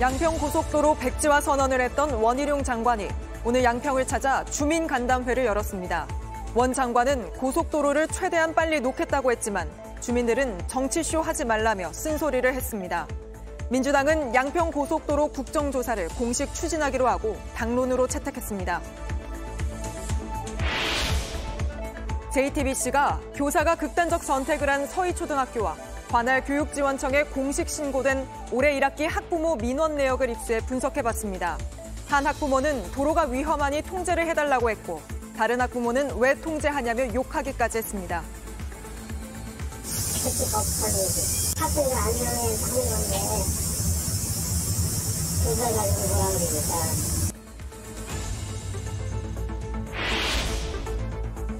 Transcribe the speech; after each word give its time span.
양평 0.00 0.38
고속도로 0.38 0.96
백지화 0.96 1.40
선언을 1.40 1.80
했던 1.80 2.14
원희룡 2.14 2.64
장관이 2.64 3.08
오늘 3.44 3.62
양평을 3.62 4.06
찾아 4.06 4.44
주민 4.46 4.86
간담회를 4.86 5.44
열었습니다. 5.44 6.08
원 6.54 6.72
장관은 6.72 7.30
고속도로를 7.34 8.08
최대한 8.08 8.54
빨리 8.54 8.80
놓겠다고 8.80 9.30
했지만 9.32 9.70
주민들은 10.00 10.66
정치쇼 10.66 11.20
하지 11.20 11.44
말라며 11.44 11.92
쓴소리를 11.92 12.52
했습니다. 12.52 13.06
민주당은 13.68 14.34
양평 14.34 14.70
고속도로 14.70 15.28
국정조사를 15.28 16.08
공식 16.18 16.52
추진하기로 16.54 17.06
하고 17.06 17.36
당론으로 17.54 18.08
채택했습니다. 18.08 18.80
JTBC가 22.32 23.20
교사가 23.34 23.76
극단적 23.76 24.24
선택을 24.24 24.68
한 24.68 24.86
서희초등학교와 24.86 25.91
관할 26.12 26.44
교육지원청에 26.44 27.22
공식 27.24 27.70
신고된 27.70 28.28
올해 28.50 28.78
1학기 28.78 29.08
학부모 29.08 29.56
민원 29.56 29.96
내역을 29.96 30.28
입수해 30.28 30.60
분석해봤습니다. 30.60 31.56
한 32.06 32.26
학부모는 32.26 32.92
도로가 32.92 33.22
위험하니 33.22 33.80
통제를 33.80 34.28
해달라고 34.28 34.68
했고 34.68 35.00
다른 35.34 35.62
학부모는 35.62 36.18
왜 36.18 36.34
통제하냐며 36.34 37.14
욕하기까지 37.14 37.78
했습니다. 37.78 38.22
학생들 41.58 41.96
안전에 41.96 42.56
건데 42.60 43.18
가지고 45.74 47.11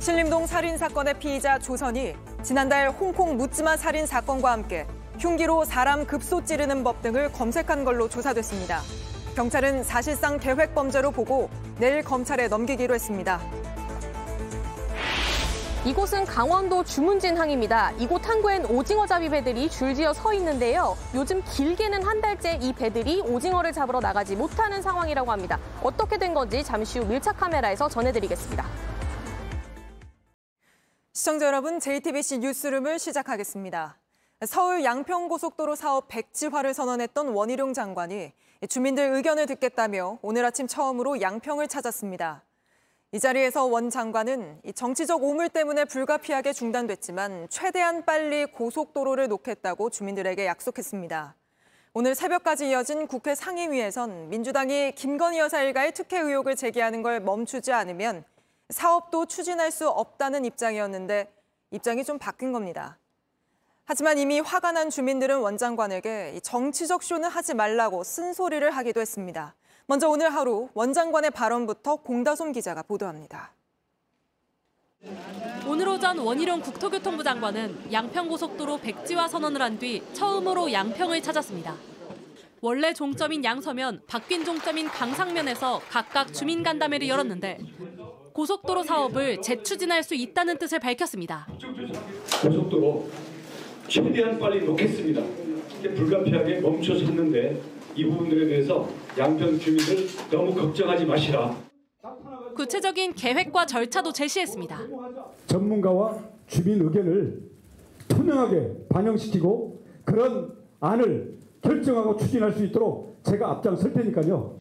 신림동 0.03 0.49
살인 0.49 0.77
사건의 0.79 1.17
피의자 1.21 1.61
조선이 1.61 2.17
지난달 2.43 2.91
홍콩 2.91 3.37
묻지마 3.37 3.77
살인 3.77 4.05
사건과 4.05 4.51
함께 4.51 4.85
흉기로 5.21 5.65
사람 5.65 6.05
급소 6.05 6.45
찌르는 6.45 6.83
법 6.83 7.03
등을 7.03 7.31
검색한 7.31 7.85
걸로 7.85 8.09
조사됐습니다. 8.09 8.81
경찰은 9.37 9.85
사실상 9.85 10.41
계획 10.41 10.75
범죄로 10.75 11.13
보고 11.13 11.49
내일 11.79 12.03
검찰에 12.03 12.49
넘기기로 12.49 12.97
했습니다. 12.97 13.41
이곳은 15.85 16.25
강원도 16.25 16.83
주문진항입니다. 16.83 17.93
이곳 17.93 18.29
항구엔 18.29 18.67
오징어 18.67 19.07
잡이 19.07 19.29
배들이 19.29 19.71
줄지어 19.71 20.13
서 20.13 20.33
있는데요. 20.35 20.97
요즘 21.15 21.45
길게는 21.45 22.03
한 22.03 22.21
달째 22.21 22.59
이 22.61 22.73
배들이 22.73 23.21
오징어를 23.21 23.71
잡으러 23.71 24.01
나가지 24.01 24.35
못하는 24.35 24.83
상황이라고 24.83 25.31
합니다. 25.31 25.61
어떻게 25.81 26.19
된 26.19 26.35
건지 26.35 26.65
잠시 26.65 26.99
후 26.99 27.07
밀착 27.07 27.39
카메라에서 27.39 27.89
전해드리겠습니다. 27.89 28.92
시청자 31.15 31.45
여러분, 31.45 31.79
JTBC 31.79 32.39
뉴스룸을 32.39 32.99
시작하겠습니다. 32.99 33.99
서울 34.47 34.83
양평고속도로 34.83 35.75
사업 35.75 36.09
백지화를 36.09 36.73
선언했던 36.73 37.29
원희룡 37.29 37.75
장관이 37.75 38.33
주민들 38.67 39.13
의견을 39.13 39.45
듣겠다며 39.45 40.19
오늘 40.23 40.43
아침 40.47 40.67
처음으로 40.67 41.21
양평을 41.21 41.69
찾았습니다. 41.69 42.45
이 43.13 43.21
자리에서 43.21 43.67
원 43.67 43.91
장관은 43.91 44.63
정치적 44.75 45.23
오물 45.23 45.51
때문에 45.51 45.85
불가피하게 45.85 46.55
중단됐지만 46.55 47.49
최대한 47.51 48.07
빨리 48.07 48.47
고속도로를 48.47 49.29
놓겠다고 49.29 49.91
주민들에게 49.91 50.47
약속했습니다. 50.47 51.37
오늘 51.93 52.15
새벽까지 52.15 52.71
이어진 52.71 53.07
국회 53.07 53.35
상임위에선 53.35 54.31
민주당이 54.31 54.93
김건희 54.93 55.41
여사 55.41 55.61
일가의 55.61 55.93
특혜 55.93 56.21
의혹을 56.21 56.57
제기하는 56.57 57.03
걸 57.03 57.21
멈추지 57.21 57.71
않으면 57.71 58.25
사업도 58.71 59.27
추진할 59.27 59.71
수 59.71 59.89
없다는 59.89 60.45
입장이었는데 60.45 61.33
입장이 61.71 62.05
좀 62.05 62.19
바뀐 62.19 62.53
겁니다. 62.53 62.99
하지만 63.85 64.17
이미 64.19 64.41
화가 64.41 64.73
난 64.73 64.91
주민들은 64.91 65.41
원장관에게 65.41 66.41
정치적 66.43 67.03
쇼는 67.03 67.29
하지 67.29 67.55
말라고 67.55 68.05
쓴소리를 68.05 68.71
하기도 68.71 69.01
했습니다. 69.01 69.55
먼저 69.87 70.09
오늘 70.09 70.33
하루 70.33 70.69
원장관의 70.75 71.33
발언부터 71.33 71.97
공다솜 71.97 72.53
기자가 72.53 72.83
보도합니다. 72.83 73.53
오늘 75.67 75.89
오전 75.89 76.19
원희룡 76.19 76.61
국토교통부 76.61 77.25
장관은 77.25 77.93
양평고속도로 77.93 78.79
백지화 78.79 79.27
선언을 79.27 79.61
한 79.61 79.79
뒤 79.79 80.03
처음으로 80.13 80.73
양평을 80.73 81.21
찾았습니다. 81.23 81.75
원래 82.61 82.93
종점인 82.95 83.43
양서면, 83.43 84.03
바뀐 84.07 84.45
종점인 84.45 84.87
강상면에서 84.87 85.81
각각 85.91 86.33
주민 86.33 86.63
간담회를 86.63 87.09
열었는데 87.09 87.59
고속도로 88.33 88.83
사업을 88.83 89.41
재추진할 89.43 90.03
수 90.03 90.15
있다는 90.15 90.59
뜻을 90.59 90.79
밝혔습니다. 90.79 91.47
고속도로 92.43 93.09
최대한 93.89 94.39
빨리 94.39 94.65
놓겠습니다. 94.65 95.23
불가피하게 95.95 96.61
멈춰 96.61 96.97
섰는데 96.97 97.61
이 97.95 98.05
부분들에 98.05 98.47
대해서 98.47 98.89
양평 99.19 99.59
주민들 99.59 100.07
너무 100.31 100.55
걱정하지 100.55 101.05
마시라. 101.05 101.55
구체적인 102.57 103.15
계획과 103.15 103.67
절차도 103.67 104.13
제시했습니다. 104.13 104.79
전문가와 105.47 106.19
주민 106.47 106.81
의견을 106.83 107.41
투명하게 108.09 108.89
반영시키고 108.89 109.83
그런 110.05 110.53
안을 110.81 111.39
결정하고 111.63 112.17
추진할 112.17 112.53
수 112.53 112.65
있도록 112.65 113.21
제가 113.25 113.51
앞장설 113.53 113.93
테니까요. 113.93 114.59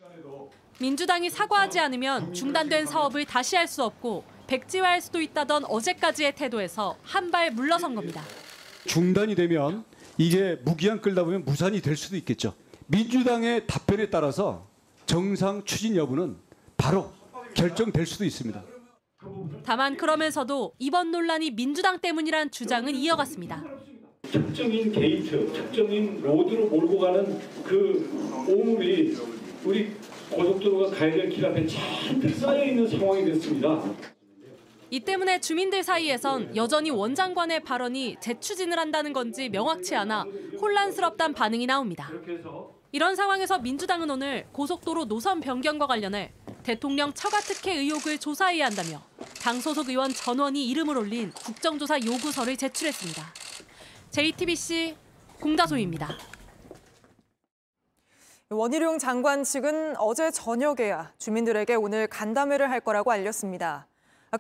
민주당이 0.85 1.29
사과하지 1.29 1.79
않으면 1.79 2.33
중단된 2.33 2.87
사업을 2.87 3.25
다시 3.25 3.55
할 3.55 3.67
수 3.67 3.83
없고 3.83 4.23
백지화할 4.47 4.99
수도 4.99 5.21
있다던 5.21 5.65
어제까지의 5.65 6.35
태도에서 6.35 6.97
한 7.03 7.29
발 7.31 7.51
물러선 7.51 7.93
겁니다. 7.95 8.21
중단이 8.85 9.35
되면 9.35 9.85
이게 10.17 10.57
무기한 10.65 10.99
끌다 10.99 11.23
보면 11.23 11.45
무산이 11.45 11.81
될 11.81 11.95
수도 11.95 12.17
있겠죠. 12.17 12.53
민주당의 12.87 13.67
답변에 13.67 14.09
따라서 14.09 14.67
정상 15.05 15.63
추진 15.63 15.95
여부는 15.95 16.35
바로 16.75 17.13
결정될 17.53 18.05
수도 18.07 18.25
있습니다. 18.25 18.61
다만 19.63 19.95
그러면서도 19.95 20.73
이번 20.79 21.11
논란이 21.11 21.51
민주당 21.51 21.99
때문이란 21.99 22.49
주장은 22.49 22.95
이어갔습니다. 22.95 23.63
특정인 24.23 24.91
게이트, 24.91 25.53
특정인 25.53 26.21
road로 26.21 26.65
몰고 26.69 26.99
가는 26.99 27.39
그 27.63 28.45
오물이 28.49 29.15
우리 29.63 29.91
고속도로가 30.31 30.95
가야 30.95 31.11
될길 31.11 31.45
앞에 31.45 31.67
잔뜩 31.67 32.29
쌓여 32.35 32.63
있는 32.63 32.87
상황이 32.87 33.25
됐습니다. 33.25 33.83
이 34.89 34.99
때문에 34.99 35.39
주민들 35.39 35.83
사이에선 35.83 36.55
여전히 36.55 36.89
원장관의 36.89 37.61
발언이 37.61 38.17
재추진을 38.19 38.77
한다는 38.77 39.13
건지 39.13 39.47
명확치 39.49 39.95
않아 39.95 40.25
혼란스럽다는 40.59 41.33
반응이 41.33 41.65
나옵니다. 41.65 42.11
이런 42.91 43.15
상황에서 43.15 43.59
민주당은 43.59 44.09
오늘 44.09 44.45
고속도로 44.51 45.05
노선 45.05 45.39
변경과 45.39 45.87
관련해 45.87 46.33
대통령 46.63 47.13
처가 47.13 47.39
특혜 47.39 47.73
의혹을 47.77 48.17
조사해야 48.17 48.65
한다며 48.65 49.01
당 49.41 49.61
소속 49.61 49.87
의원 49.89 50.13
전원이 50.13 50.67
이름을 50.67 50.97
올린 50.97 51.31
국정조사 51.31 51.99
요구서를 52.05 52.57
제출했습니다. 52.57 53.33
JTBC 54.11 54.95
공다소입니다. 55.39 56.17
원희룡 58.53 58.99
장관 58.99 59.45
측은 59.45 59.95
어제 59.97 60.29
저녁에야 60.29 61.13
주민들에게 61.17 61.73
오늘 61.75 62.07
간담회를 62.07 62.69
할 62.69 62.81
거라고 62.81 63.09
알렸습니다. 63.09 63.87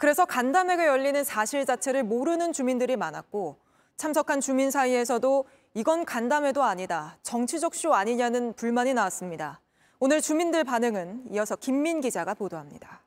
그래서 0.01 0.25
간담회가 0.25 0.85
열리는 0.85 1.23
사실 1.23 1.65
자체를 1.65 2.03
모르는 2.03 2.51
주민들이 2.51 2.97
많았고 2.97 3.55
참석한 3.95 4.41
주민 4.41 4.69
사이에서도 4.69 5.45
이건 5.75 6.03
간담회도 6.03 6.61
아니다, 6.61 7.19
정치적 7.23 7.73
쇼 7.73 7.93
아니냐는 7.93 8.51
불만이 8.51 8.93
나왔습니다. 8.93 9.61
오늘 10.01 10.19
주민들 10.19 10.65
반응은 10.65 11.27
이어서 11.31 11.55
김민 11.55 12.01
기자가 12.01 12.33
보도합니다. 12.33 12.99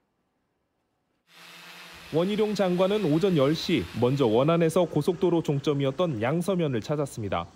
원희룡 2.15 2.55
장관은 2.55 3.13
오전 3.13 3.35
10시 3.35 3.83
먼저 4.01 4.27
원안에서 4.27 4.87
고속도로 4.87 5.43
종점이었던 5.43 6.23
양서면을 6.23 6.81
찾았습니다. 6.81 7.47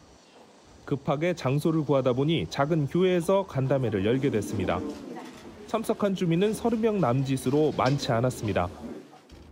급하게 0.89 1.35
장소를 1.35 1.83
구하다 1.83 2.15
보니 2.15 2.47
작은 2.49 2.87
교회에서 2.87 3.47
간담회를 3.47 4.07
열게 4.07 4.31
됐습니다. 4.31 4.81
참석한 5.67 6.15
주민은 6.15 6.53
30명 6.53 6.95
남짓으로 6.95 7.75
많지 7.77 8.11
않았습니다. 8.11 8.69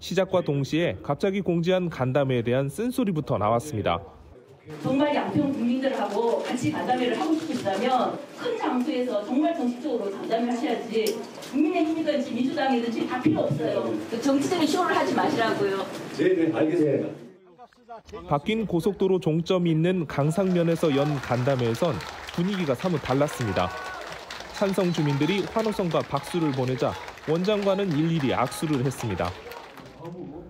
시작과 0.01 0.41
동시에 0.41 0.97
갑자기 1.03 1.43
공지한 1.43 1.91
간담회에 1.91 2.41
대한 2.41 2.71
쓴소리부터 2.71 3.37
나왔습니다. 3.37 4.01
정말 4.83 5.15
양평 5.15 5.53
국민들하고 5.53 6.43
같이 6.43 6.73
간담회를 6.73 7.21
하고 7.21 7.35
싶으시다면 7.35 8.19
큰 8.39 8.57
장소에서 8.57 9.23
정말 9.27 9.55
정식적으로 9.55 10.11
간담회 10.11 10.51
하셔야지 10.53 11.19
국민의힘이든지 11.53 12.33
민주당이든지 12.33 13.07
다 13.09 13.21
필요 13.21 13.41
없어요. 13.41 13.95
그 14.11 14.23
정치적인 14.23 14.67
쇼를 14.67 14.97
하지 14.97 15.15
마시라고요. 15.15 15.85
네, 16.17 16.29
네, 16.35 16.59
알겠습니다. 16.59 17.26
바뀐 18.29 18.67
고속도로 18.67 19.21
종점이 19.21 19.71
있는 19.71 20.07
강상면에서 20.07 20.97
연 20.97 21.17
간담회에선 21.17 21.95
분위기가 22.35 22.75
사뭇 22.75 22.99
달랐습니다. 22.99 23.69
찬성 24.55 24.93
주민들이 24.93 25.43
환호성과 25.43 26.01
박수를 26.01 26.53
보내자 26.53 26.93
원장관은 27.29 27.93
일일이 27.93 28.35
악수를 28.35 28.85
했습니다. 28.85 29.31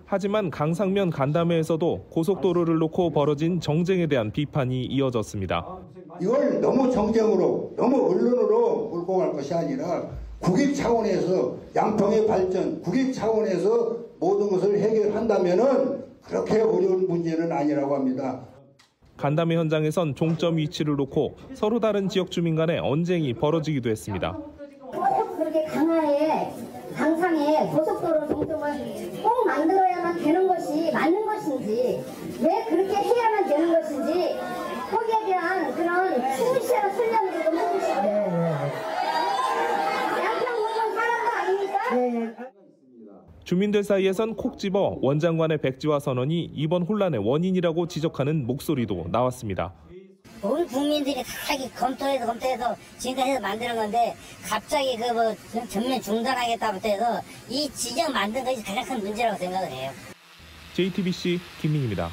하지만 0.05 0.49
강상면 0.49 1.09
간담회에서도 1.09 2.07
고속도로를 2.09 2.77
놓고 2.77 3.11
벌어진 3.11 3.59
정쟁에 3.59 4.07
대한 4.07 4.31
비판이 4.31 4.85
이어졌습니다. 4.85 5.65
이걸 6.21 6.61
너무 6.61 6.89
정쟁으로, 6.91 7.73
너무 7.75 8.11
언론으로 8.11 8.89
몰고 8.89 9.17
갈 9.17 9.33
것이 9.33 9.53
아니라 9.53 10.09
국익 10.39 10.75
차원에서 10.75 11.57
양평의 11.75 12.27
발전, 12.27 12.81
국익 12.81 13.13
차원에서 13.13 13.97
모든 14.19 14.49
것을 14.49 14.79
해결한다면은 14.79 15.96
그렇게 16.27 16.59
어려운 16.59 17.07
문제는 17.07 17.51
아니라고 17.51 17.95
합니다. 17.95 18.41
간담회 19.17 19.55
현장에선 19.55 20.13
종점 20.15 20.57
위치를 20.57 20.95
놓고 20.95 21.37
서로 21.53 21.79
다른 21.79 22.07
지역 22.07 22.29
주민 22.29 22.55
간의 22.55 22.79
언쟁이 22.79 23.33
벌어지기도 23.33 23.89
했습니다. 23.89 24.33
꼭 24.33 25.37
그렇게 25.37 25.63
강화에 25.65 26.53
강상에 26.95 27.67
고속도로 27.67 28.27
종점을 28.27 29.21
꼭 29.23 29.47
만들어야만 29.47 30.17
되는 30.23 30.47
것이 30.47 30.91
맞는 30.91 31.25
것인지 31.25 32.03
왜 32.41 32.65
그렇게 32.69 32.95
해야만 32.95 33.47
되는 33.47 33.73
것인지 33.73 34.35
거기에 34.91 35.25
대한 35.25 35.73
그런 35.75 36.35
충실한 36.35 36.95
설명도 36.95 37.43
좀 37.43 37.57
해주시고 37.57 38.01
양평 40.19 40.55
공무원 40.55 40.95
사람도 40.95 41.29
아닙니까? 41.35 42.56
주민들 43.47 43.81
사이에선 43.81 44.35
콕 44.35 44.59
집어 44.59 44.97
원장관의 45.01 45.59
백지화 45.59 46.01
선언이 46.01 46.51
이번 46.53 46.83
혼란의 46.83 47.25
원인이라고 47.25 47.87
지적하는 47.87 48.45
목소리도 48.45 49.05
나왔습니다. 49.09 49.73
온 50.43 50.67
국민들이 50.67 51.23
다 51.23 51.53
이렇게 51.53 51.69
검토해서 51.73 52.25
검토해서 52.25 52.75
지금까지 52.97 53.29
해서 53.31 53.39
만드는 53.39 53.75
건데 53.77 54.13
갑자기 54.43 54.97
그 54.97 55.13
뭐 55.13 55.33
전면 55.69 56.01
중단하겠다부터 56.01 56.89
해서 56.89 57.21
이 57.49 57.69
지정 57.71 58.11
만든 58.11 58.43
것이 58.43 58.61
가장 58.61 58.83
큰 58.83 58.99
문제라고 58.99 59.37
생각을 59.37 59.71
해요. 59.71 59.91
JTBC 60.73 61.39
김민입니다. 61.61 62.09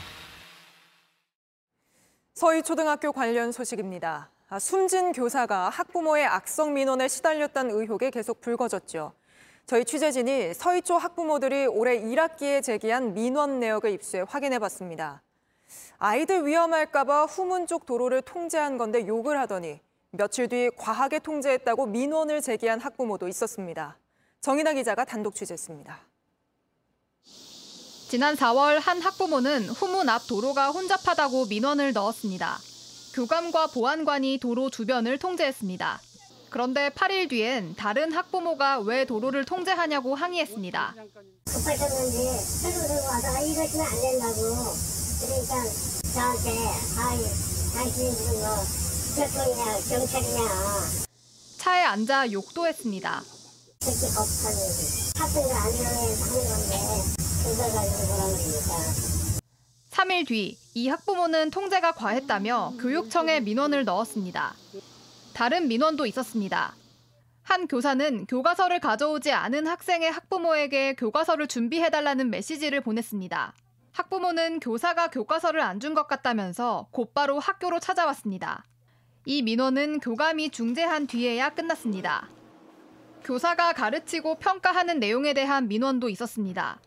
서희초등학교 2.34 3.10
관련 3.10 3.50
소식입니다. 3.50 4.30
아, 4.50 4.58
숨진 4.60 5.10
교사가 5.10 5.68
학부모의 5.68 6.26
악성 6.26 6.74
민원에 6.74 7.08
시달렸다는 7.08 7.74
의혹이 7.74 8.12
계속 8.12 8.40
불거졌죠. 8.40 9.12
저희 9.66 9.84
취재진이 9.84 10.52
서희초 10.52 10.98
학부모들이 10.98 11.66
올해 11.66 11.98
1학기에 11.98 12.62
제기한 12.62 13.14
민원 13.14 13.60
내역을 13.60 13.92
입수해 13.92 14.22
확인해 14.28 14.58
봤습니다. 14.58 15.22
아이들 15.96 16.46
위험할까 16.46 17.04
봐 17.04 17.24
후문 17.24 17.66
쪽 17.66 17.86
도로를 17.86 18.20
통제한 18.20 18.76
건데 18.76 19.06
욕을 19.06 19.38
하더니 19.40 19.80
며칠 20.10 20.48
뒤 20.48 20.70
과하게 20.76 21.20
통제했다고 21.20 21.86
민원을 21.86 22.42
제기한 22.42 22.78
학부모도 22.78 23.26
있었습니다. 23.28 23.96
정인아 24.42 24.74
기자가 24.74 25.06
단독 25.06 25.34
취재했습니다. 25.34 25.98
지난 28.10 28.34
4월 28.34 28.78
한 28.80 29.00
학부모는 29.00 29.70
후문 29.70 30.10
앞 30.10 30.26
도로가 30.28 30.72
혼잡하다고 30.72 31.46
민원을 31.46 31.94
넣었습니다. 31.94 32.58
교감과 33.14 33.68
보안관이 33.68 34.38
도로 34.42 34.68
주변을 34.68 35.18
통제했습니다. 35.18 36.00
그런데 36.54 36.88
8일 36.88 37.28
뒤엔 37.30 37.74
다른 37.74 38.12
학부모가 38.12 38.78
왜 38.78 39.04
도로를 39.04 39.44
통제하냐고 39.44 40.14
항의했습니다. 40.14 40.94
급하셨는지 41.46 42.16
새로 42.38 42.78
와서 43.06 43.44
이러시면 43.44 43.84
안 43.84 44.00
된다고 44.00 44.40
그러니까 45.18 45.64
저한테 46.14 46.50
아이 46.96 47.18
당신이 47.74 48.08
무슨 48.08 48.38
뭐 48.38 48.54
대통령이냐 49.16 49.64
경찰이냐 49.88 50.44
차에 51.58 51.82
앉아 51.82 52.30
욕도 52.30 52.68
했습니다. 52.68 53.24
그렇게 53.80 54.06
겁하는 54.14 54.56
학생들 55.16 55.56
안전에서 55.56 56.24
하는 56.24 56.44
건데 56.46 56.72
그걸 57.42 57.72
가지고 57.72 58.06
뭐라 58.06 58.26
그러니까 58.26 58.70
3일 59.90 60.28
뒤 60.28 60.64
이 60.76 60.88
학부모는 60.88 61.50
통제가 61.50 61.92
과했다며 61.92 62.74
교육청에 62.80 63.38
민원을 63.40 63.84
넣었습니다. 63.84 64.54
다른 65.34 65.68
민원도 65.68 66.06
있었습니다. 66.06 66.74
한 67.42 67.66
교사는 67.66 68.26
교과서를 68.26 68.80
가져오지 68.80 69.32
않은 69.32 69.66
학생의 69.66 70.10
학부모에게 70.10 70.94
교과서를 70.94 71.48
준비해달라는 71.48 72.30
메시지를 72.30 72.80
보냈습니다. 72.80 73.52
학부모는 73.92 74.60
교사가 74.60 75.08
교과서를 75.08 75.60
안 75.60 75.80
준 75.80 75.94
것 75.94 76.06
같다면서 76.08 76.88
곧바로 76.90 77.38
학교로 77.38 77.80
찾아왔습니다. 77.80 78.64
이 79.26 79.42
민원은 79.42 80.00
교감이 80.00 80.50
중재한 80.50 81.06
뒤에야 81.06 81.50
끝났습니다. 81.50 82.28
교사가 83.24 83.72
가르치고 83.72 84.36
평가하는 84.36 85.00
내용에 85.00 85.34
대한 85.34 85.68
민원도 85.68 86.08
있었습니다. 86.10 86.80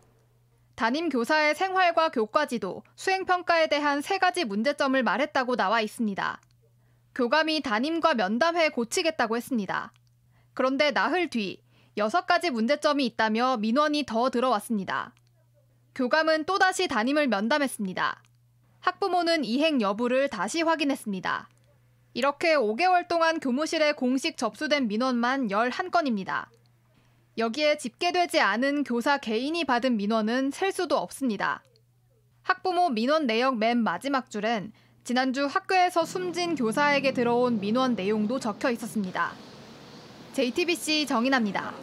담임 0.76 1.10
교사의 1.10 1.56
생활과 1.56 2.10
교과지도, 2.10 2.84
수행평가에 2.96 3.68
대한 3.68 4.02
세 4.02 4.20
가지 4.20 4.46
문제점을 4.46 5.02
말했다고 5.02 5.56
나와 5.56 5.82
있습니다. 5.82 6.40
교감이 7.18 7.62
담임과 7.62 8.14
면담해 8.14 8.70
고치겠다고 8.70 9.38
했습니다. 9.38 9.92
그런데 10.54 10.92
나흘 10.92 11.32
뒤 11.32 11.64
여섯 11.98 12.28
가지 12.28 12.52
문제점이 12.52 13.04
있다며 13.08 13.58
민원이 13.58 14.04
더 14.06 14.30
들어왔습니다. 14.30 15.16
교감은 15.96 16.44
또다시 16.46 16.88
담임을 16.88 17.28
면담했습니다. 17.28 18.22
학부모는 18.82 19.46
이행 19.46 19.82
여부를 19.82 20.30
다시 20.30 20.62
확인했습니다. 20.62 21.50
이렇게 22.14 22.54
5개월 22.54 23.08
동안 23.08 23.40
교무실에 23.40 23.94
공식 23.94 24.38
접수된 24.38 24.88
민원만 24.88 25.48
11건입니다. 25.48 26.46
여기에 27.40 27.80
집계되지 27.80 28.42
않은 28.42 28.84
교사 28.84 29.18
개인이 29.18 29.66
받은 29.66 29.98
민원은 29.98 30.52
셀 30.52 30.72
수도 30.72 30.98
없습니다. 30.98 31.64
학부모 32.44 32.90
민원 32.90 33.26
내역 33.26 33.58
맨 33.58 33.80
마지막 33.80 34.30
줄엔 34.30 34.72
지난주 35.08 35.46
학교에서 35.46 36.04
숨진 36.04 36.54
교사에게 36.54 37.14
들어온 37.14 37.62
민원 37.62 37.96
내용도 37.96 38.42
적혀 38.42 38.72
있었습니다. 38.72 39.32
JTBC 40.34 41.06
정인아입니다. 41.06 41.74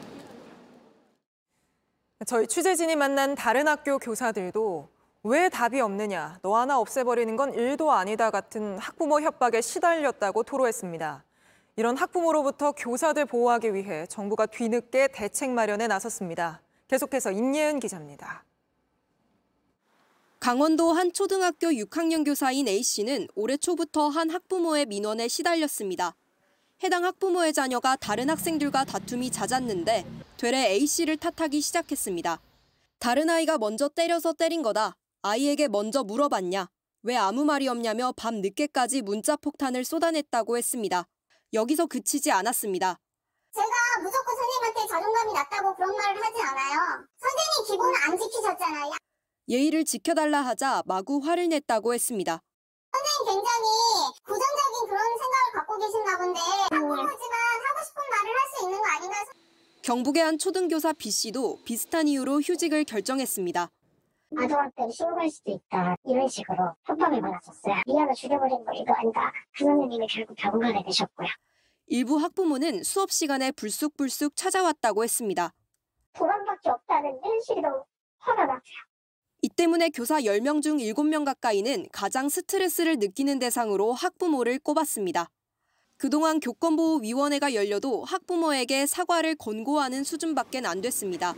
저희 2.26 2.46
취재진이 2.46 2.96
만난 2.96 3.34
다른 3.34 3.66
학교 3.66 3.98
교사들도 3.98 4.90
왜 5.22 5.48
답이 5.48 5.80
없느냐, 5.80 6.38
너 6.42 6.54
하나 6.54 6.78
없애버리는 6.78 7.34
건 7.34 7.54
일도 7.54 7.92
아니다 7.92 8.30
같은 8.30 8.76
학부모 8.76 9.22
협박에 9.22 9.62
시달렸다고 9.62 10.42
토로했습니다. 10.42 11.24
이런 11.76 11.96
학부모로부터 11.96 12.72
교사들 12.72 13.24
보호하기 13.24 13.72
위해 13.72 14.04
정부가 14.04 14.44
뒤늦게 14.44 15.08
대책 15.14 15.48
마련에 15.48 15.86
나섰습니다. 15.86 16.60
계속해서 16.88 17.32
임예은 17.32 17.80
기자입니다. 17.80 18.44
강원도 20.44 20.92
한 20.92 21.10
초등학교 21.10 21.68
6학년 21.68 22.22
교사인 22.22 22.68
A씨는 22.68 23.28
올해 23.34 23.56
초부터 23.56 24.10
한 24.10 24.28
학부모의 24.28 24.84
민원에 24.84 25.26
시달렸습니다. 25.26 26.14
해당 26.82 27.02
학부모의 27.06 27.54
자녀가 27.54 27.96
다른 27.96 28.28
학생들과 28.28 28.84
다툼이 28.84 29.30
잦았는데 29.30 30.04
되레 30.36 30.72
A씨를 30.72 31.16
탓하기 31.16 31.62
시작했습니다. 31.62 32.38
다른 32.98 33.30
아이가 33.30 33.56
먼저 33.56 33.88
때려서 33.88 34.34
때린 34.34 34.60
거다. 34.60 34.98
아이에게 35.22 35.66
먼저 35.68 36.04
물어봤냐. 36.04 36.68
왜 37.04 37.16
아무 37.16 37.46
말이 37.46 37.66
없냐며 37.66 38.12
밤 38.14 38.42
늦게까지 38.42 39.00
문자 39.00 39.36
폭탄을 39.36 39.82
쏟아냈다고 39.82 40.58
했습니다. 40.58 41.08
여기서 41.54 41.86
그치지 41.86 42.30
않았습니다. 42.30 43.00
제가 43.54 44.02
무조건 44.02 44.36
선생님한테 44.36 44.92
자존감이 44.92 45.32
낮다고 45.32 45.74
그런 45.74 45.96
말을 45.96 46.22
하지 46.22 46.38
않아요. 46.42 47.06
선생님 47.16 47.66
기본을 47.66 47.94
안 48.04 48.18
지키셨잖아요. 48.18 49.03
예의를 49.48 49.84
지켜달라 49.84 50.40
하자 50.42 50.82
마구 50.86 51.18
화를 51.18 51.48
냈다고 51.48 51.94
했습니다. 51.94 52.40
선생님 52.92 53.42
굉장히 53.42 53.66
부정적인 54.24 54.88
그런 54.88 55.02
생각을 55.18 55.52
갖고 55.54 55.78
계신가 55.78 56.18
본데 56.18 56.40
학부모지만 56.40 57.04
하고 57.04 57.84
싶은 57.84 58.02
말을 58.10 58.30
할 58.30 58.44
수 58.56 58.64
있는 58.64 58.80
거 58.80 58.88
아닌가요? 58.88 59.24
경북의 59.82 60.22
한 60.22 60.38
초등교사 60.38 60.92
B씨도 60.94 61.58
비슷한 61.64 62.08
이유로 62.08 62.40
휴직을 62.40 62.84
결정했습니다. 62.84 63.68
아동한테 64.36 64.90
신고할 64.90 65.28
수도 65.30 65.52
있다 65.52 65.96
이런 66.04 66.26
식으로 66.28 66.74
협박을 66.86 67.20
받았었어요. 67.20 67.74
미안을 67.86 68.14
죽여버린 68.14 68.64
거 68.64 68.72
이거 68.72 68.94
아니다. 68.94 69.30
그 69.56 69.64
선생님이 69.64 70.06
결국 70.08 70.34
병원 70.36 70.60
가게 70.72 70.84
되셨고요. 70.84 71.28
일부 71.88 72.16
학부모는 72.16 72.82
수업 72.82 73.10
시간에 73.12 73.52
불쑥불쑥 73.52 74.34
찾아왔다고 74.36 75.04
했습니다. 75.04 75.52
도란밖에 76.14 76.70
없다는 76.70 77.20
현실이 77.22 77.60
너무 77.60 77.84
화가 78.20 78.46
났어요. 78.46 78.62
이 79.44 79.48
때문에 79.50 79.90
교사 79.90 80.20
10명 80.20 80.62
중 80.62 80.78
7명 80.78 81.26
가까이는 81.26 81.86
가장 81.92 82.30
스트레스를 82.30 82.98
느끼는 82.98 83.38
대상으로 83.38 83.92
학부모를 83.92 84.58
꼽았습니다. 84.58 85.28
그동안 85.98 86.40
교권보호위원회가 86.40 87.52
열려도 87.52 88.04
학부모에게 88.04 88.86
사과를 88.86 89.34
권고하는 89.34 90.02
수준밖에 90.02 90.62
안 90.64 90.80
됐습니다. 90.80 91.34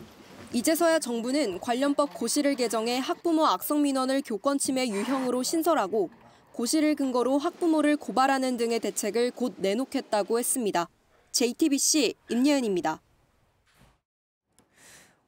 이제서야 0.53 1.01
정부는 1.01 1.59
관련법 1.59 2.15
고시를 2.15 2.55
개정해 2.55 2.99
학부모 2.99 3.45
악성 3.45 3.83
민원을 3.83 4.23
교권 4.25 4.59
침해 4.59 4.87
유형으로 4.87 5.43
신설하고 5.43 6.09
고시를 6.53 6.95
근거로 6.95 7.39
학부모를 7.39 7.97
고발하는 7.97 8.57
등의 8.57 8.79
대책을 8.79 9.33
곧 9.33 9.55
내놓겠다고 9.57 10.39
했습니다. 10.39 10.89
JTBC 11.33 12.15
임예은입니다. 12.31 13.01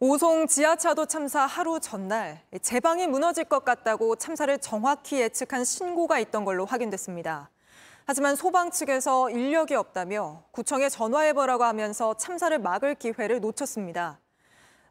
오송 0.01 0.47
지하차도 0.47 1.07
참사 1.07 1.45
하루 1.45 1.81
전날 1.81 2.41
제방이 2.63 3.09
무너질 3.09 3.43
것 3.43 3.65
같다고 3.65 4.15
참사를 4.15 4.57
정확히 4.61 5.21
예측한 5.21 5.65
신고가 5.65 6.21
있던 6.21 6.45
걸로 6.45 6.65
확인됐습니다. 6.65 7.51
하지만 8.07 8.37
소방 8.37 8.71
측에서 8.71 9.29
인력이 9.29 9.75
없다며 9.75 10.45
구청에 10.53 10.89
전화해보라고 10.89 11.65
하면서 11.65 12.15
참사를 12.15 12.57
막을 12.61 12.95
기회를 12.95 13.41
놓쳤습니다. 13.41 14.21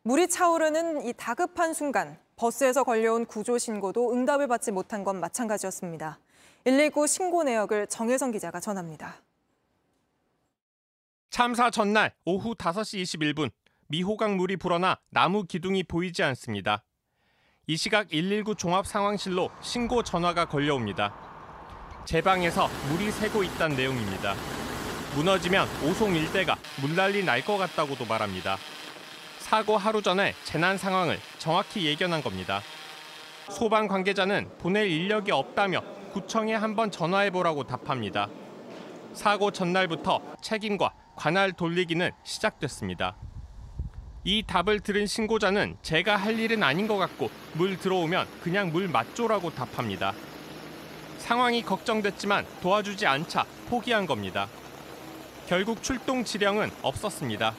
물이 0.01 0.27
차오르는 0.27 1.05
이 1.05 1.13
다급한 1.13 1.73
순간 1.73 2.19
버스에서 2.35 2.83
걸려온 2.83 3.25
구조 3.27 3.57
신고도 3.57 4.11
응답을 4.11 4.49
받지 4.49 4.73
못한 4.73 5.05
건 5.05 5.21
마찬가지였습니다. 5.21 6.19
119 6.65 7.07
신고 7.07 7.43
내역을 7.43 7.87
정혜성 7.87 8.31
기자가 8.31 8.59
전합니다. 8.59 9.21
참사 11.29 11.71
전날 11.71 12.13
오후 12.25 12.55
5시 12.55 13.03
21분 13.03 13.51
미호강 13.89 14.35
물이 14.37 14.57
불어나 14.57 14.97
나무 15.09 15.43
기둥이 15.43 15.83
보이지 15.83 16.23
않습니다. 16.23 16.83
이 17.67 17.77
시각 17.77 18.09
119 18.09 18.55
종합 18.55 18.85
상황실로 18.85 19.49
신고 19.61 20.03
전화가 20.03 20.45
걸려옵니다. 20.45 21.13
제 22.05 22.21
방에서 22.21 22.69
물이 22.89 23.11
새고 23.11 23.43
있다는 23.43 23.75
내용입니다. 23.75 24.35
무너지면 25.15 25.67
오송 25.83 26.15
일대가 26.15 26.55
물난리 26.81 27.23
날 27.23 27.41
것 27.43 27.57
같다고도 27.57 28.05
말합니다. 28.05 28.57
사고 29.39 29.77
하루 29.77 30.01
전에 30.01 30.33
재난 30.43 30.77
상황을 30.77 31.17
정확히 31.37 31.85
예견한 31.85 32.21
겁니다. 32.21 32.61
소방 33.49 33.87
관계자는 33.87 34.57
보낼 34.57 34.89
인력이 34.89 35.31
없다며 35.31 35.81
구청에 36.11 36.53
한번 36.53 36.91
전화해보라고 36.91 37.63
답합니다. 37.65 38.27
사고 39.13 39.51
전날부터 39.51 40.21
책임과 40.41 40.93
관할 41.15 41.53
돌리기는 41.53 42.11
시작됐습니다. 42.23 43.15
이 44.27 44.43
답을 44.45 44.81
들은 44.81 45.07
신고자는 45.07 45.77
제가 45.81 46.17
할 46.17 46.37
일은 46.37 46.61
아닌 46.61 46.85
것 46.85 46.97
같고 46.97 47.29
물 47.53 47.77
들어오면 47.77 48.27
그냥 48.43 48.73
물 48.73 48.89
맞조라고 48.89 49.51
답합니다. 49.51 50.13
상황이 51.17 51.61
걱정됐지만 51.61 52.45
도와주지 52.61 53.05
않자 53.07 53.45
포기한 53.69 54.05
겁니다. 54.05 54.49
결국 55.47 55.81
출동 55.81 56.25
지령은 56.25 56.71
없었습니다. 56.81 57.55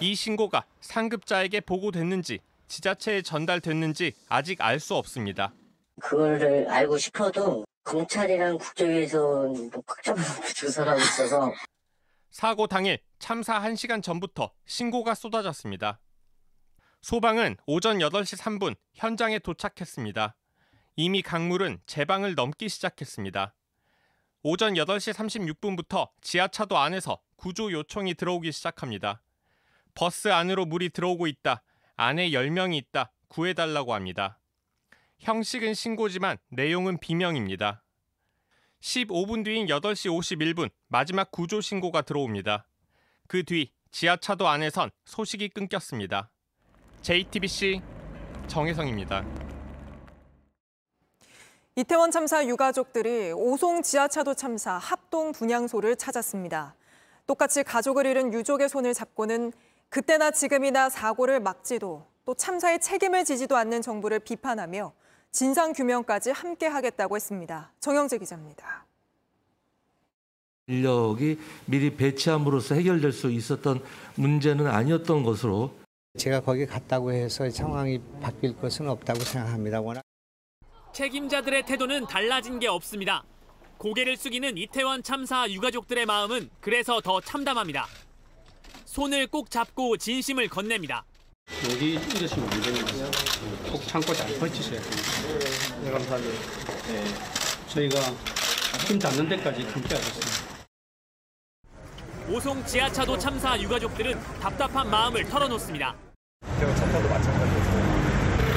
이 0.00 0.14
신고가 0.14 0.64
상급자에게 0.82 1.60
보고됐는지 1.60 2.40
지자체에 2.68 3.22
전달됐는지 3.22 4.12
아직 4.28 4.60
알 4.60 4.80
수 4.80 4.96
없습니다. 4.96 5.54
그거를 6.02 6.68
알고 6.68 6.98
싶어도 6.98 7.64
검찰이랑 7.82 8.58
국정에서 8.58 9.54
확정하고 9.86 10.48
조사를 10.54 10.92
하고 10.92 11.00
있어서 11.00 11.50
사고 12.34 12.66
당일 12.66 12.98
참사 13.20 13.60
1시간 13.60 14.02
전부터 14.02 14.50
신고가 14.66 15.14
쏟아졌습니다. 15.14 16.00
소방은 17.00 17.56
오전 17.64 17.98
8시 17.98 18.36
3분 18.36 18.74
현장에 18.92 19.38
도착했습니다. 19.38 20.34
이미 20.96 21.22
강물은 21.22 21.80
제 21.86 22.04
방을 22.04 22.34
넘기 22.34 22.68
시작했습니다. 22.68 23.54
오전 24.42 24.74
8시 24.74 25.14
36분부터 25.14 26.10
지하차도 26.22 26.76
안에서 26.76 27.20
구조 27.36 27.70
요청이 27.70 28.14
들어오기 28.14 28.50
시작합니다. 28.50 29.22
버스 29.94 30.26
안으로 30.26 30.66
물이 30.66 30.88
들어오고 30.88 31.28
있다. 31.28 31.62
안에 31.94 32.30
10명이 32.30 32.74
있다. 32.74 33.12
구해달라고 33.28 33.94
합니다. 33.94 34.40
형식은 35.20 35.72
신고지만 35.74 36.38
내용은 36.48 36.98
비명입니다. 36.98 37.83
15분 38.84 39.44
뒤인 39.44 39.66
8시 39.66 40.10
51분 40.10 40.68
마지막 40.88 41.30
구조 41.30 41.62
신고가 41.62 42.02
들어옵니다. 42.02 42.66
그 43.26 43.42
뒤 43.42 43.72
지하차도 43.90 44.46
안에선 44.46 44.90
소식이 45.06 45.48
끊겼습니다. 45.48 46.30
JTBC 47.00 47.80
정혜성입니다. 48.46 49.24
이태원 51.76 52.10
참사 52.10 52.44
유가족들이 52.46 53.32
오송 53.32 53.82
지하차도 53.82 54.34
참사 54.34 54.72
합동 54.72 55.32
분향소를 55.32 55.96
찾았습니다. 55.96 56.76
똑같이 57.26 57.64
가족을 57.64 58.04
잃은 58.04 58.34
유족의 58.34 58.68
손을 58.68 58.92
잡고는 58.92 59.52
그때나 59.88 60.30
지금이나 60.30 60.90
사고를 60.90 61.40
막지도 61.40 62.06
또 62.26 62.34
참사의 62.34 62.80
책임을 62.80 63.24
지지도 63.24 63.56
않는 63.56 63.80
정부를 63.80 64.18
비판하며 64.18 64.92
진상 65.34 65.72
규명까지 65.72 66.30
함께 66.30 66.66
하겠다고 66.66 67.16
했습니다. 67.16 67.72
정영재 67.80 68.18
기자입니다. 68.18 68.86
인력이 70.68 71.40
미리 71.66 71.96
배치함으로써 71.96 72.76
해결될 72.76 73.10
수 73.10 73.32
있었던 73.32 73.82
문제는 74.14 74.68
아니었던 74.68 75.24
것으로 75.24 75.74
제가 76.16 76.40
거기 76.40 76.64
갔다고 76.64 77.12
해서 77.12 77.50
상황이 77.50 78.00
바뀔 78.22 78.56
것은 78.56 78.88
없다고 78.88 79.18
생각합니다. 79.18 79.80
워낙 79.80 80.02
책임자들의 80.92 81.66
태도는 81.66 82.06
달라진 82.06 82.60
게 82.60 82.68
없습니다. 82.68 83.24
고개를 83.78 84.16
숙이는 84.16 84.56
이태원 84.56 85.02
참사 85.02 85.50
유가족들의 85.50 86.06
마음은 86.06 86.48
그래서 86.60 87.00
더 87.00 87.20
참담합니다. 87.20 87.88
손을 88.84 89.26
꼭 89.26 89.50
잡고 89.50 89.96
진심을 89.96 90.46
건넵니다. 90.46 91.04
여기 91.70 91.94
이러시면 91.94 92.52
안 92.52 92.60
됩니다. 92.60 93.10
꼭 93.72 93.82
참고 93.86 94.12
잘 94.12 94.26
버티셔야 94.38 94.80
됩니다. 94.80 95.02
네, 95.82 95.90
감사합니다. 95.90 96.40
네, 96.88 97.04
저희가 97.68 98.00
힘 98.86 98.98
닿는 98.98 99.28
데까지 99.30 99.62
함께 99.62 99.94
하겠습니다. 99.94 100.44
오송 102.28 102.64
지하차도 102.66 103.18
참사 103.18 103.58
유가족들은 103.58 104.20
답답한 104.40 104.90
마음을 104.90 105.24
털어놓습니다. 105.24 105.96
제가 106.58 106.74
참사도 106.74 107.08
마찬가지였어요. 107.08 107.84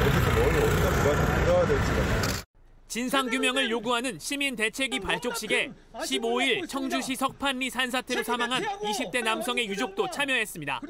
어디서 0.05 0.31
멀리 0.35 0.57
어디가 0.57 0.89
누가 0.91 1.43
들어야 1.45 1.67
될지 1.67 2.43
진상규명을 2.87 3.69
요구하는 3.69 4.19
시민 4.19 4.55
대책위 4.55 4.99
발족식에 4.99 5.71
15일 5.93 6.67
청주시 6.67 7.15
석판리 7.15 7.69
산사태로 7.69 8.23
사망한 8.23 8.63
20대 8.63 9.23
남성의 9.23 9.67
유족도 9.67 10.09
참여했습니다. 10.09 10.81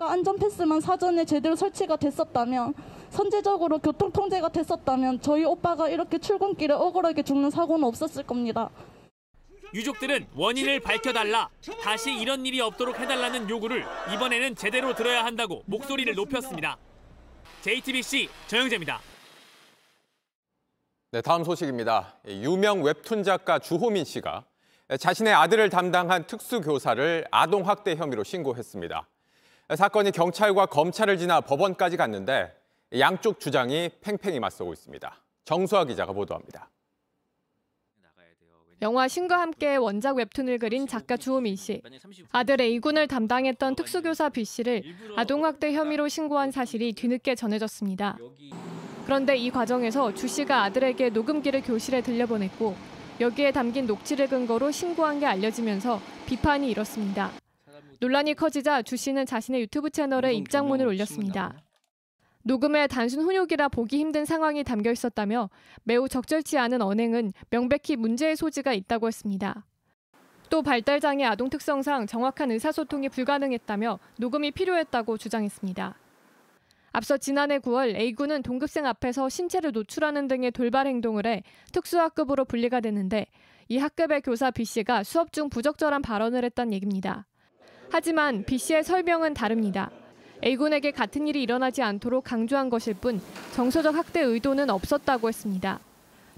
안전 0.00 0.38
패스만 0.38 0.80
사전에 0.80 1.24
제대로 1.24 1.56
설치가 1.56 1.96
됐었다면 1.96 2.72
선제적으로 3.10 3.78
교통 3.78 4.12
통제가 4.12 4.48
됐었다면 4.48 5.20
저희 5.20 5.44
오빠가 5.44 5.88
이렇게 5.88 6.18
출근길에 6.18 6.72
억울하게 6.72 7.24
죽는 7.24 7.50
사고는 7.50 7.84
없었을 7.84 8.22
겁니다. 8.22 8.70
유족들은 9.74 10.28
원인을 10.36 10.80
밝혀달라, 10.80 11.50
다시 11.82 12.14
이런 12.14 12.46
일이 12.46 12.60
없도록 12.60 12.98
해달라는 12.98 13.50
요구를 13.50 13.84
이번에는 14.14 14.54
제대로 14.54 14.94
들어야 14.94 15.24
한다고 15.24 15.62
목소리를 15.66 16.14
높였습니다. 16.14 16.78
JTBC 17.62 18.28
정영재입니다. 18.46 19.00
네, 21.10 21.20
다음 21.20 21.42
소식입니다. 21.42 22.14
유명 22.28 22.82
웹툰 22.82 23.24
작가 23.24 23.58
주호민 23.58 24.04
씨가 24.04 24.44
자신의 24.98 25.34
아들을 25.34 25.68
담당한 25.70 26.24
특수교사를 26.26 27.26
아동학대 27.30 27.96
혐의로 27.96 28.22
신고했습니다. 28.22 29.06
사건이 29.74 30.12
경찰과 30.12 30.66
검찰을 30.66 31.18
지나 31.18 31.40
법원까지 31.42 31.96
갔는데 31.98 32.54
양쪽 32.98 33.38
주장이 33.38 33.90
팽팽히 34.00 34.40
맞서고 34.40 34.72
있습니다. 34.72 35.14
정수아 35.44 35.84
기자가 35.84 36.12
보도합니다. 36.12 36.70
영화 38.80 39.08
신과 39.08 39.40
함께 39.40 39.76
원작 39.76 40.16
웹툰을 40.16 40.58
그린 40.58 40.86
작가 40.86 41.16
주호민 41.16 41.56
씨. 41.56 41.82
아들 42.30 42.60
A군을 42.60 43.08
담당했던 43.08 43.74
특수교사 43.74 44.28
B 44.28 44.44
씨를 44.44 44.84
아동학대 45.16 45.72
혐의로 45.74 46.06
신고한 46.08 46.52
사실이 46.52 46.92
뒤늦게 46.92 47.34
전해졌습니다. 47.34 48.16
그런데 49.04 49.36
이 49.36 49.50
과정에서 49.50 50.14
주 50.14 50.28
씨가 50.28 50.62
아들에게 50.62 51.10
녹음기를 51.10 51.62
교실에 51.62 52.02
들려보냈고 52.02 52.76
여기에 53.20 53.50
담긴 53.50 53.86
녹취를 53.86 54.28
근거로 54.28 54.70
신고한 54.70 55.18
게 55.18 55.26
알려지면서 55.26 56.00
비판이 56.26 56.70
일었습니다. 56.70 57.32
논란이 58.00 58.34
커지자 58.34 58.82
주 58.82 58.96
씨는 58.96 59.26
자신의 59.26 59.62
유튜브 59.62 59.90
채널에 59.90 60.32
입장문을 60.34 60.86
올렸습니다. 60.86 61.60
녹음에 62.44 62.86
단순 62.86 63.22
훈육이라 63.22 63.68
보기 63.68 63.98
힘든 63.98 64.24
상황이 64.24 64.62
담겨 64.62 64.90
있었다며 64.92 65.50
매우 65.82 66.08
적절치 66.08 66.56
않은 66.58 66.80
언행은 66.80 67.32
명백히 67.50 67.96
문제의 67.96 68.36
소지가 68.36 68.72
있다고 68.72 69.08
했습니다. 69.08 69.66
또 70.48 70.62
발달장애 70.62 71.24
아동 71.24 71.50
특성상 71.50 72.06
정확한 72.06 72.52
의사소통이 72.52 73.10
불가능했다며 73.10 73.98
녹음이 74.18 74.52
필요했다고 74.52 75.18
주장했습니다. 75.18 75.98
앞서 76.92 77.18
지난해 77.18 77.58
9월 77.58 77.96
A군은 77.96 78.42
동급생 78.42 78.86
앞에서 78.86 79.28
신체를 79.28 79.72
노출하는 79.72 80.26
등의 80.26 80.52
돌발 80.52 80.86
행동을 80.86 81.26
해 81.26 81.42
특수학급으로 81.72 82.46
분리가 82.46 82.80
됐는데 82.80 83.26
이 83.68 83.76
학급의 83.76 84.22
교사 84.22 84.50
B씨가 84.50 85.02
수업 85.04 85.32
중 85.32 85.50
부적절한 85.50 86.00
발언을 86.00 86.44
했던 86.44 86.72
얘기입니다. 86.72 87.26
하지만 87.90 88.44
B씨의 88.44 88.84
설명은 88.84 89.34
다릅니다. 89.34 89.90
A군에게 90.44 90.90
같은 90.92 91.26
일이 91.26 91.42
일어나지 91.42 91.82
않도록 91.82 92.24
강조한 92.24 92.68
것일 92.70 92.94
뿐 92.94 93.20
정서적 93.52 93.94
학대 93.94 94.20
의도는 94.20 94.70
없었다고 94.70 95.28
했습니다. 95.28 95.80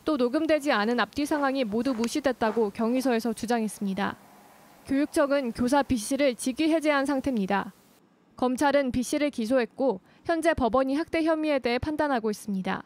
또 0.05 0.17
녹음되지 0.17 0.73
않은 0.73 0.99
앞뒤 1.01 1.27
상황이 1.27 1.65
모두 1.65 1.93
무시됐다고 1.93 2.71
경위서에서 2.71 3.33
주장했습니다. 3.33 4.17
교육청은 4.87 5.53
교사 5.53 5.83
B씨를 5.83 6.35
직위 6.37 6.73
해제한 6.73 7.05
상태입니다. 7.05 7.75
검찰은 8.37 8.91
B씨를 8.93 9.31
기소했고 9.31 10.01
현재 10.25 10.55
법원이 10.55 10.95
학대 10.97 11.23
혐의에 11.23 11.59
대해 11.59 11.79
판단하고 11.79 12.31
있습니다. 12.31 12.83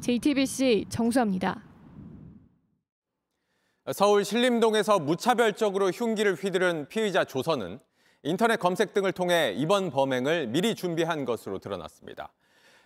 JTBC 0.00 0.86
정수아입니다. 0.88 1.62
서울 3.92 4.24
신림동에서 4.24 4.98
무차별적으로 4.98 5.90
흉기를 5.90 6.34
휘두른 6.34 6.88
피의자 6.88 7.24
조선은 7.24 7.80
인터넷 8.26 8.58
검색 8.58 8.94
등을 8.94 9.12
통해 9.12 9.52
이번 9.54 9.90
범행을 9.90 10.46
미리 10.46 10.74
준비한 10.74 11.26
것으로 11.26 11.58
드러났습니다. 11.58 12.32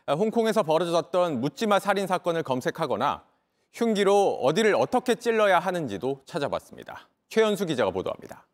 홍콩에서 0.08 0.64
벌어졌던 0.64 1.40
묻지마 1.40 1.78
살인 1.78 2.08
사건을 2.08 2.42
검색하거나 2.42 3.24
흉기로 3.72 4.40
어디를 4.42 4.74
어떻게 4.74 5.14
찔러야 5.14 5.60
하는지도 5.60 6.22
찾아봤습니다. 6.26 7.08
최연수 7.28 7.66
기자가 7.66 7.92
보도합니다. 7.92 8.48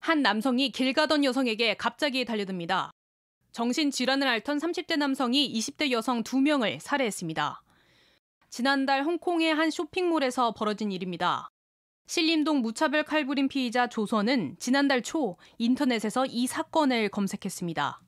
한 0.00 0.20
남성이 0.20 0.70
길 0.70 0.92
가던 0.92 1.24
여성에게 1.24 1.76
갑자기 1.78 2.26
달려듭니다. 2.26 2.90
정신질환을 3.52 4.28
앓던 4.28 4.58
30대 4.58 4.98
남성이 4.98 5.50
20대 5.54 5.90
여성 5.90 6.22
2명을 6.22 6.80
살해했습니다. 6.80 7.62
지난달 8.50 9.04
홍콩의 9.04 9.54
한 9.54 9.70
쇼핑몰에서 9.70 10.52
벌어진 10.52 10.92
일입니다. 10.92 11.51
신림동 12.06 12.60
무차별 12.60 13.04
칼부림 13.04 13.48
피의자 13.48 13.86
조선은 13.86 14.56
지난달 14.58 15.02
초 15.02 15.36
인터넷에서 15.58 16.26
이 16.26 16.46
사건을 16.46 17.08
검색했습니다. 17.08 18.00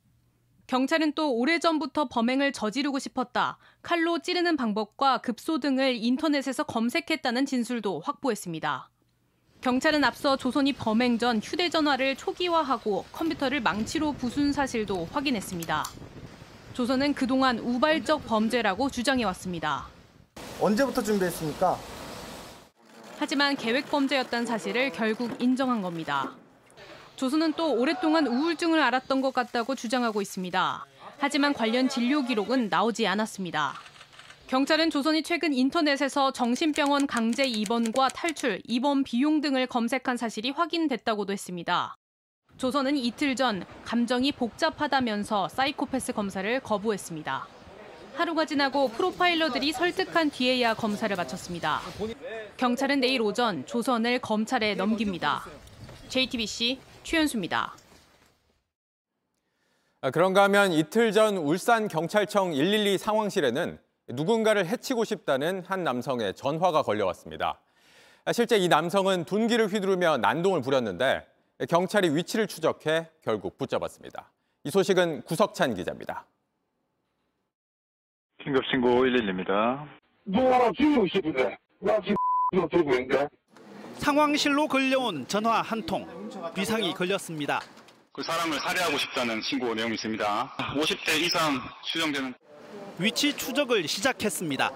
경찰은 0.66 1.12
또 1.12 1.32
오래전부터 1.34 2.08
범행을 2.08 2.52
저지르고 2.52 2.98
싶었다, 2.98 3.58
칼로 3.82 4.18
찌르는 4.18 4.56
방법과 4.56 5.18
급소 5.18 5.58
등을 5.58 5.94
인터넷에서 5.96 6.64
검색했다는 6.64 7.46
진술도 7.46 8.00
확보했습니다. 8.00 8.90
경찰은 9.60 10.04
앞서 10.04 10.36
조선이 10.36 10.72
범행 10.74 11.18
전 11.18 11.40
휴대전화를 11.42 12.16
초기화하고 12.16 13.04
컴퓨터를 13.12 13.62
망치로 13.62 14.12
부순 14.12 14.52
사실도 14.52 15.06
확인했습니다. 15.12 15.84
조선은 16.74 17.14
그동안 17.14 17.58
우발적 17.58 18.26
범죄라고 18.26 18.90
주장해왔습니다. 18.90 19.86
언제부터 20.60 21.02
준비했습니까? 21.02 21.93
하지만 23.18 23.56
계획 23.56 23.90
범죄였다는 23.90 24.46
사실을 24.46 24.90
결국 24.90 25.40
인정한 25.40 25.82
겁니다. 25.82 26.32
조선은 27.16 27.52
또 27.54 27.72
오랫동안 27.74 28.26
우울증을 28.26 28.80
앓았던 28.80 29.20
것 29.20 29.32
같다고 29.32 29.74
주장하고 29.74 30.20
있습니다. 30.20 30.86
하지만 31.18 31.52
관련 31.52 31.88
진료 31.88 32.22
기록은 32.22 32.68
나오지 32.68 33.06
않았습니다. 33.06 33.74
경찰은 34.48 34.90
조선이 34.90 35.22
최근 35.22 35.54
인터넷에서 35.54 36.32
정신병원 36.32 37.06
강제 37.06 37.44
입원과 37.44 38.08
탈출, 38.08 38.60
입원 38.64 39.04
비용 39.04 39.40
등을 39.40 39.66
검색한 39.66 40.16
사실이 40.16 40.50
확인됐다고도 40.50 41.32
했습니다. 41.32 41.94
조선은 42.58 42.96
이틀 42.96 43.36
전 43.36 43.64
감정이 43.84 44.32
복잡하다면서 44.32 45.48
사이코패스 45.48 46.12
검사를 46.12 46.60
거부했습니다. 46.60 47.53
하루가 48.14 48.44
지나고 48.44 48.88
프로파일러들이 48.88 49.72
설득한 49.72 50.30
뒤에야 50.30 50.74
검사를 50.74 51.14
마쳤습니다. 51.14 51.80
경찰은 52.56 53.00
내일 53.00 53.20
오전 53.20 53.66
조선을 53.66 54.20
검찰에 54.20 54.74
넘깁니다. 54.74 55.44
JTBC 56.08 56.78
최현수입니다. 57.02 57.74
아, 60.00 60.10
그런가 60.10 60.44
하면 60.44 60.72
이틀 60.72 61.12
전 61.12 61.36
울산 61.36 61.88
경찰청 61.88 62.52
112 62.52 62.98
상황실에는 62.98 63.78
누군가를 64.08 64.66
해치고 64.66 65.04
싶다는 65.04 65.64
한 65.66 65.82
남성의 65.82 66.34
전화가 66.34 66.82
걸려왔습니다. 66.82 67.58
아, 68.26 68.32
실제 68.32 68.56
이 68.56 68.68
남성은 68.68 69.24
둔기를 69.24 69.66
휘두르며 69.68 70.18
난동을 70.18 70.60
부렸는데 70.60 71.26
경찰이 71.68 72.14
위치를 72.14 72.46
추적해 72.46 73.08
결국 73.22 73.58
붙잡았습니다. 73.58 74.30
이 74.64 74.70
소식은 74.70 75.22
구석찬 75.22 75.74
기자입니다. 75.74 76.26
긴급신고 78.44 78.88
112입니다. 79.06 79.86
너 80.24 80.52
하나 80.52 80.70
죽이고 80.72 81.06
싶은데 81.08 81.56
나 81.80 81.98
지금 82.00 82.14
너 82.52 82.68
들고 82.68 82.90
있는데 82.92 83.26
상황실로 83.98 84.68
걸려온 84.68 85.26
전화 85.26 85.62
한 85.62 85.84
통. 85.86 86.06
비상이 86.54 86.92
걸렸습니다. 86.92 87.60
그 88.12 88.22
사람을 88.22 88.58
살해하고 88.60 88.98
싶다는 88.98 89.40
신고 89.40 89.74
내용이 89.74 89.94
있습니다. 89.94 90.24
50대 90.76 91.20
이상 91.20 91.58
추정되는 91.84 92.34
위치 92.98 93.34
추적을 93.36 93.88
시작했습니다. 93.88 94.70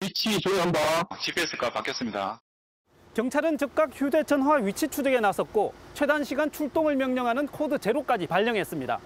위치 0.00 0.40
조회한다. 0.40 0.80
GPS가 1.20 1.70
바뀌었습니다. 1.70 2.40
경찰은 3.14 3.58
즉각 3.58 3.90
휴대전화 3.94 4.54
위치 4.56 4.88
추적에 4.88 5.20
나섰고 5.20 5.72
최단 5.92 6.24
시간 6.24 6.50
출동을 6.50 6.96
명령하는 6.96 7.46
코드 7.46 7.78
제로까지 7.78 8.26
발령했습니다. 8.26 8.98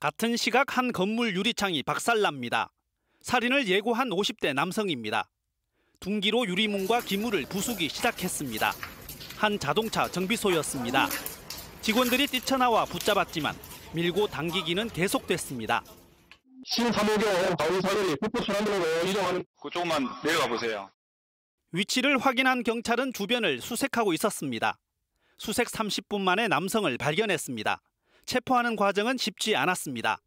같은 0.00 0.36
시각 0.36 0.78
한 0.78 0.92
건물 0.92 1.34
유리창이 1.36 1.82
박살납니다. 1.82 2.70
살인을 3.22 3.68
예고한 3.68 4.10
50대 4.10 4.54
남성입니다. 4.54 5.28
둔기로 6.00 6.46
유리문과 6.46 7.00
기물을 7.00 7.44
부수기 7.48 7.88
시작했습니다. 7.88 8.72
한 9.36 9.58
자동차 9.58 10.08
정비소였습니다. 10.08 11.08
직원들이 11.80 12.26
뛰쳐나와 12.26 12.84
붙잡았지만 12.84 13.54
밀고 13.94 14.28
당기기는 14.28 14.88
계속됐습니다. 14.90 15.82
신사무경 16.64 17.56
가운사들이 17.56 18.16
북부 18.20 18.44
천안으로 18.44 19.08
이동하는 19.08 19.44
그쪽만 19.62 20.06
내려가 20.24 20.48
보세요. 20.48 20.90
위치를 21.72 22.18
확인한 22.18 22.62
경찰은 22.62 23.12
주변을 23.12 23.60
수색하고 23.60 24.12
있었습니다. 24.14 24.78
수색 25.38 25.68
30분 25.68 26.20
만에 26.20 26.48
남성을 26.48 26.96
발견했습니다. 26.98 27.80
체포하는 28.26 28.76
과정은 28.76 29.16
쉽지 29.16 29.56
않았습니다. 29.56 30.20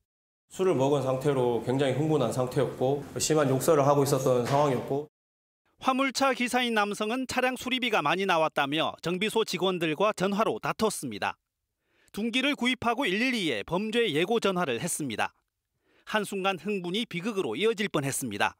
술을 0.51 0.75
먹은 0.75 1.01
상태로 1.01 1.63
굉장히 1.65 1.93
흥분한 1.93 2.33
상태였고 2.33 3.05
심한 3.19 3.49
욕설을 3.49 3.87
하고 3.87 4.03
있었던 4.03 4.45
상황이었고 4.45 5.07
화물차 5.79 6.33
기사인 6.33 6.73
남성은 6.73 7.25
차량 7.27 7.55
수리비가 7.55 8.01
많이 8.01 8.25
나왔다며 8.25 8.93
정비소 9.01 9.45
직원들과 9.45 10.11
전화로 10.13 10.59
다퉜습니다. 10.59 11.37
둔기를 12.11 12.55
구입하고 12.55 13.05
112에 13.05 13.65
범죄 13.65 14.11
예고 14.11 14.41
전화를 14.41 14.81
했습니다. 14.81 15.33
한순간 16.03 16.59
흥분이 16.59 17.05
비극으로 17.05 17.55
이어질 17.55 17.87
뻔했습니다. 17.87 18.57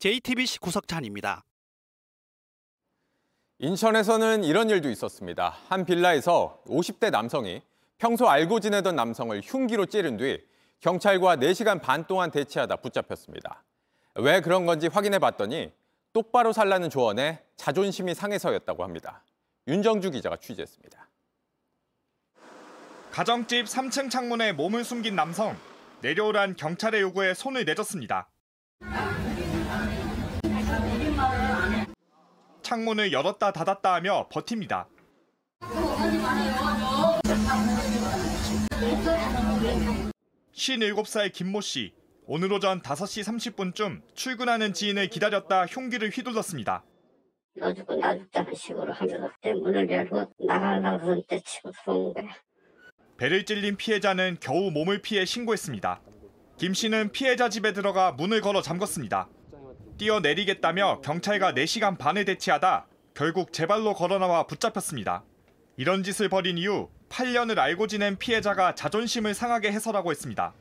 JTBC 0.00 0.58
구석찬입니다. 0.58 1.44
인천에서는 3.60 4.42
이런 4.42 4.70
일도 4.70 4.90
있었습니다. 4.90 5.56
한 5.68 5.84
빌라에서 5.84 6.60
50대 6.66 7.10
남성이 7.10 7.62
평소 7.96 8.28
알고 8.28 8.58
지내던 8.58 8.96
남성을 8.96 9.40
흉기로 9.44 9.86
찌른 9.86 10.16
뒤 10.16 10.40
경찰과 10.80 11.36
4시간 11.36 11.80
반 11.80 12.06
동안 12.06 12.30
대치하다 12.30 12.76
붙잡혔습니다. 12.76 13.64
왜 14.14 14.40
그런 14.40 14.66
건지 14.66 14.86
확인해 14.86 15.18
봤더니 15.18 15.72
똑바로 16.12 16.52
살라는 16.52 16.90
조언에 16.90 17.42
자존심이 17.56 18.14
상해서였다고 18.14 18.82
합니다. 18.82 19.24
윤정주 19.66 20.10
기자가 20.12 20.36
취재했습니다. 20.36 21.08
가정집 23.10 23.66
3층 23.66 24.10
창문에 24.10 24.52
몸을 24.52 24.84
숨긴 24.84 25.16
남성. 25.16 25.56
내려오란 26.00 26.56
경찰의 26.56 27.00
요구에 27.02 27.34
손을 27.34 27.64
내줬습니다. 27.64 28.28
창문을 32.62 33.12
열었다 33.12 33.52
닫았다 33.52 33.94
하며 33.94 34.28
버팁니다. 34.30 34.88
57살 40.58 41.32
김모 41.32 41.60
씨. 41.60 41.94
오늘 42.26 42.52
오전 42.52 42.82
5시 42.82 43.24
30분쯤 43.24 44.02
출근하는 44.14 44.72
지인을 44.72 45.08
기다렸다 45.08 45.66
흉기를 45.66 46.10
휘둘렀습니다. 46.10 46.84
너 47.56 47.72
죽고 47.72 47.94
나 47.96 48.16
죽자는 48.16 48.54
식으로 48.54 48.92
하면서 48.92 49.30
내 49.40 49.52
문을 49.54 49.88
열고 49.88 50.32
나가려고 50.46 51.06
손 51.06 51.22
떼치고 51.28 51.70
들어온 51.70 52.12
거야. 52.12 52.36
배를 53.16 53.44
찔린 53.46 53.76
피해자는 53.76 54.38
겨우 54.40 54.70
몸을 54.70 55.00
피해 55.00 55.24
신고했습니다. 55.24 56.02
김 56.58 56.74
씨는 56.74 57.12
피해자 57.12 57.48
집에 57.48 57.72
들어가 57.72 58.12
문을 58.12 58.40
걸어 58.40 58.60
잠궜습니다. 58.60 59.28
뛰어내리겠다며 59.96 61.00
경찰과 61.02 61.52
4시간 61.52 61.98
반을 61.98 62.24
대치하다 62.24 62.86
결국 63.14 63.52
제 63.52 63.66
발로 63.66 63.94
걸어나와 63.94 64.46
붙잡혔습니다. 64.46 65.24
이런 65.76 66.02
짓을 66.02 66.28
벌인 66.28 66.58
이후 66.58 66.90
8년을 67.08 67.58
알고 67.58 67.86
지낸 67.86 68.16
피해자가 68.16 68.74
자존심을 68.74 69.34
상하게 69.34 69.72
해서라고 69.72 70.10
했습니다. 70.10 70.52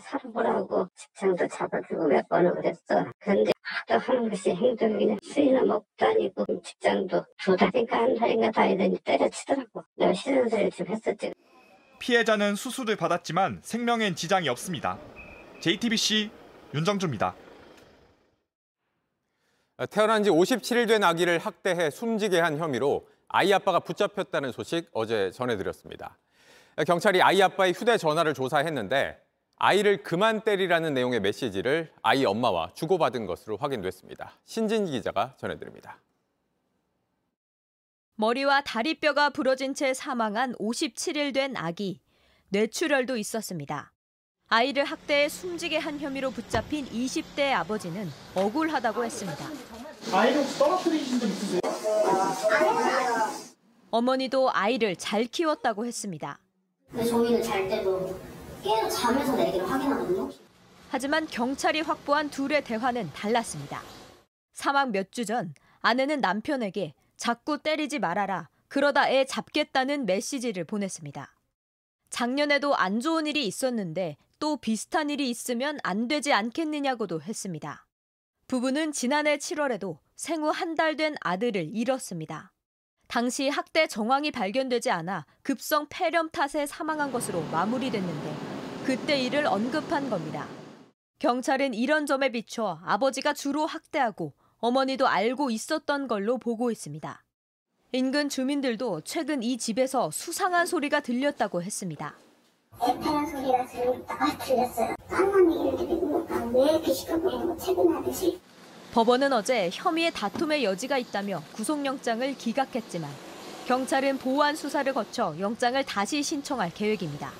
살아보라고 0.00 0.88
직장도 0.94 1.48
잡아주고 1.48 2.08
몇 2.08 2.28
번을 2.28 2.54
그랬어. 2.54 3.04
근데 3.18 3.52
하도 3.60 3.98
하는 3.98 4.30
것이 4.30 4.50
행동이 4.50 5.04
그냥 5.04 5.18
술이나 5.22 5.62
먹고 5.62 5.86
다니고 5.96 6.44
직장도 6.62 7.24
두 7.38 7.56
달인가 7.56 7.98
한 7.98 8.14
달인가 8.14 8.50
다니더니 8.50 8.98
때려치더라고. 9.00 9.84
내가 9.96 10.14
소리를 10.14 10.70
좀 10.70 10.86
했었지. 10.88 11.32
피해자는 11.98 12.56
수술을 12.56 12.96
받았지만 12.96 13.60
생명엔 13.62 14.16
지장이 14.16 14.48
없습니다. 14.48 14.98
JTBC 15.60 16.30
윤정주입니다. 16.74 17.34
태어난 19.90 20.22
지 20.22 20.30
57일 20.30 20.88
된 20.88 21.04
아기를 21.04 21.38
학대해 21.38 21.90
숨지게 21.90 22.40
한 22.40 22.56
혐의로 22.58 23.06
아이 23.32 23.50
아빠가 23.52 23.80
붙잡혔다는 23.80 24.52
소식 24.52 24.90
어제 24.92 25.30
전해드렸습니다. 25.30 26.18
경찰이 26.86 27.22
아이 27.22 27.40
아빠의 27.40 27.72
휴대전화를 27.72 28.34
조사했는데 28.34 29.18
아이를 29.56 30.02
그만 30.02 30.42
때리라는 30.42 30.92
내용의 30.92 31.20
메시지를 31.20 31.90
아이 32.02 32.26
엄마와 32.26 32.72
주고받은 32.74 33.26
것으로 33.26 33.56
확인됐습니다. 33.56 34.32
신진 34.44 34.84
기자가 34.84 35.34
전해드립니다. 35.38 35.98
머리와 38.16 38.60
다리뼈가 38.62 39.30
부러진 39.30 39.74
채 39.74 39.94
사망한 39.94 40.54
57일 40.56 41.32
된 41.32 41.56
아기. 41.56 42.00
뇌출혈도 42.50 43.16
있었습니다. 43.16 43.92
아이를 44.48 44.84
학대해 44.84 45.30
숨지게 45.30 45.78
한 45.78 45.98
혐의로 45.98 46.30
붙잡힌 46.30 46.84
20대 46.84 47.52
아버지는 47.52 48.10
억울하다고 48.34 49.04
했습니다. 49.04 49.81
아이를 50.10 50.40
혹시 50.42 50.58
떨어뜨리신 50.58 51.20
적 51.20 51.26
있으세요? 51.26 51.60
어머니도 53.90 54.50
아이를 54.52 54.96
잘 54.96 55.24
키웠다고 55.24 55.84
했습니다. 55.86 56.38
종이는 56.96 57.42
잘 57.42 57.68
때도 57.68 58.18
깨어 58.62 58.88
자면서 58.88 59.36
내기를 59.36 59.70
확인하거든요. 59.70 60.30
하지만 60.88 61.26
경찰이 61.26 61.80
확보한 61.80 62.28
둘의 62.30 62.64
대화는 62.64 63.10
달랐습니다. 63.12 63.82
사망 64.52 64.92
몇 64.92 65.10
주 65.10 65.24
전 65.24 65.54
아내는 65.80 66.20
남편에게 66.20 66.94
자꾸 67.16 67.58
때리지 67.58 67.98
말아라. 67.98 68.48
그러다 68.68 69.08
애 69.10 69.24
잡겠다는 69.24 70.06
메시지를 70.06 70.64
보냈습니다. 70.64 71.34
작년에도 72.10 72.74
안 72.76 73.00
좋은 73.00 73.26
일이 73.26 73.46
있었는데 73.46 74.16
또 74.38 74.56
비슷한 74.56 75.08
일이 75.10 75.30
있으면 75.30 75.78
안 75.82 76.08
되지 76.08 76.32
않겠느냐고도 76.32 77.22
했습니다. 77.22 77.86
부부는 78.52 78.92
지난해 78.92 79.38
7월에도 79.38 79.96
생후 80.14 80.50
한 80.50 80.74
달 80.74 80.94
된 80.94 81.14
아들을 81.22 81.70
잃었습니다. 81.74 82.52
당시 83.08 83.48
학대 83.48 83.86
정황이 83.86 84.30
발견되지 84.30 84.90
않아 84.90 85.24
급성 85.40 85.86
폐렴 85.88 86.28
탓에 86.28 86.66
사망한 86.66 87.12
것으로 87.12 87.40
마무리됐는데 87.50 88.34
그때 88.84 89.18
이를 89.18 89.46
언급한 89.46 90.10
겁니다. 90.10 90.46
경찰은 91.18 91.72
이런 91.72 92.04
점에 92.04 92.28
비춰 92.28 92.78
아버지가 92.84 93.32
주로 93.32 93.64
학대하고 93.64 94.34
어머니도 94.58 95.08
알고 95.08 95.50
있었던 95.50 96.06
걸로 96.06 96.36
보고 96.36 96.70
있습니다. 96.70 97.24
인근 97.92 98.28
주민들도 98.28 99.00
최근 99.00 99.42
이 99.42 99.56
집에서 99.56 100.10
수상한 100.10 100.66
소리가 100.66 101.00
들렸다고 101.00 101.62
했습니다. 101.62 102.14
애타는 102.84 103.26
소리가 103.30 103.66
들렸다가 103.66 104.38
들렸어요. 104.38 104.94
쌍난 105.08 105.52
얘기를 105.52 105.76
드리고 105.76 106.26
왜 106.52 106.70
이렇게 106.72 106.92
시끄럽고 106.92 107.56
퇴근하듯이 107.56 108.40
법원은 108.92 109.32
어제 109.32 109.70
혐의의 109.72 110.12
다툼의 110.12 110.64
여지가 110.64 110.98
있다며 110.98 111.42
구속영장을 111.54 112.34
기각했지만 112.36 113.10
경찰은 113.66 114.18
보완 114.18 114.56
수사를 114.56 114.92
거쳐 114.92 115.34
영장을 115.38 115.82
다시 115.84 116.22
신청할 116.22 116.72
계획입니다. 116.74 117.30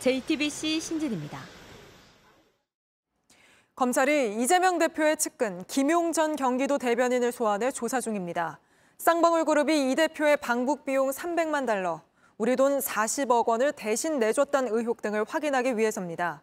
JTBC 0.00 0.80
신진입니다. 0.80 1.38
검찰이 3.74 4.42
이재명 4.42 4.78
대표의 4.78 5.16
측근 5.16 5.64
김용 5.68 6.12
전 6.12 6.34
경기도 6.34 6.78
대변인을 6.78 7.30
소환해 7.30 7.70
조사 7.70 8.00
중입니다. 8.00 8.58
쌍방울 8.98 9.44
그룹이 9.44 9.92
이 9.92 9.94
대표의 9.94 10.38
방북 10.38 10.84
비용 10.84 11.10
300만 11.10 11.66
달러, 11.66 12.00
우리 12.38 12.54
돈 12.54 12.78
40억 12.78 13.46
원을 13.48 13.72
대신 13.72 14.18
내줬다는 14.18 14.72
의혹 14.74 15.00
등을 15.02 15.24
확인하기 15.26 15.76
위해서입니다. 15.76 16.42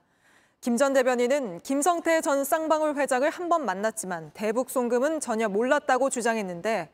김 0.61 0.77
전 0.77 0.93
대변인은 0.93 1.59
김성태 1.61 2.21
전 2.21 2.43
쌍방울 2.43 2.95
회장을 2.95 3.29
한 3.29 3.49
번 3.49 3.65
만났지만 3.65 4.31
대북 4.33 4.69
송금은 4.69 5.19
전혀 5.19 5.49
몰랐다고 5.49 6.09
주장했는데 6.09 6.89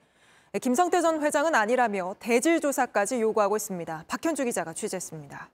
김성태 0.60 1.02
전 1.02 1.22
회장은 1.24 1.54
아니라며 1.56 2.16
대질 2.20 2.60
조사까지 2.60 3.22
요구하고 3.22 3.56
있습니다. 3.56 4.06
박현주 4.08 4.44
기자가 4.46 4.74
취재했습니다. 4.74 5.50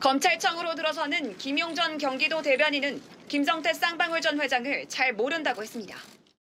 검찰청으로 0.00 0.74
들어서는 0.74 1.36
김용 1.36 1.74
전 1.74 1.98
경기도 1.98 2.40
대변인은 2.42 3.00
김성태 3.28 3.74
쌍방울 3.74 4.20
전 4.20 4.40
회장을 4.40 4.88
잘 4.88 5.12
모른다고 5.12 5.62
했습니다. 5.62 5.96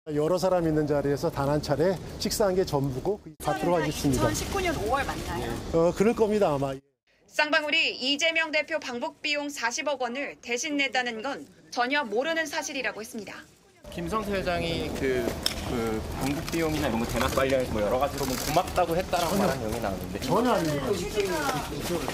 여러 0.08 0.36
사람 0.40 0.68
있는 0.68 0.88
자리에서 0.88 1.30
단 1.30 1.48
한 1.48 1.62
차례 1.62 1.96
식사한 2.18 2.56
게 2.56 2.66
전부고 2.66 3.22
받도록 3.44 3.80
하겠습니다. 3.80 4.28
2019년 4.30 4.74
5월 4.88 5.06
맞나요? 5.06 5.54
어, 5.74 5.94
그럴 5.94 6.16
겁니다 6.16 6.52
아마. 6.56 6.74
쌍방울이 7.28 7.98
이재명 7.98 8.52
대표 8.52 8.80
방북 8.80 9.22
비용 9.22 9.48
40억 9.48 10.00
원을 10.02 10.38
대신 10.42 10.78
냈다는 10.78 11.22
건 11.22 11.46
전혀 11.70 12.04
모르는 12.04 12.48
사실이라고 12.48 13.00
했습니다. 13.00 13.36
김성태 13.92 14.32
회장이 14.32 14.90
그, 15.00 15.24
그 15.70 16.02
방북 16.20 16.52
비용이나 16.52 16.88
이런 16.88 17.00
거 17.00 17.06
대납 17.06 17.36
관련해서 17.36 17.72
뭐 17.72 17.82
여러 17.84 18.00
가지로 18.00 18.26
뭐 18.26 18.36
고맙다고 18.48 18.96
했다라고 18.98 19.36
말한 19.36 19.60
내용이 19.60 19.80
나오는데 19.82 20.20
전혀 20.22 20.52
아닙니다. 20.52 20.88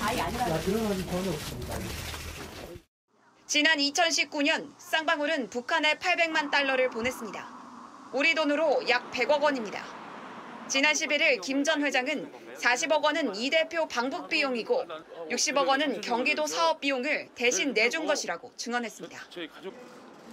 아예 0.02 0.20
아니라 0.22 0.60
그런 0.66 1.06
전혀 1.06 1.30
없습니다. 1.32 1.76
지난 3.48 3.78
2019년 3.78 4.74
쌍방울은 4.78 5.50
북한에 5.50 5.94
800만 6.00 6.52
달러를 6.52 6.90
보냈습니다. 6.90 7.57
우리 8.14 8.34
돈으로 8.34 8.88
약 8.90 9.12
100억 9.12 9.42
원입니다. 9.42 9.84
지난 10.68 10.94
11일 10.94 11.42
김 11.42 11.64
전 11.64 11.82
회장은 11.84 12.32
40억 12.58 13.04
원은 13.04 13.36
이 13.36 13.50
대표 13.50 13.88
방북 13.88 14.28
비용이고 14.30 14.86
60억 15.30 15.68
원은 15.68 16.02
경기도 16.02 16.46
사업 16.46 16.82
비용을 16.82 17.30
대신 17.36 17.74
내준 17.74 18.06
것이라고 18.06 18.52
증언했습니다. 18.58 19.20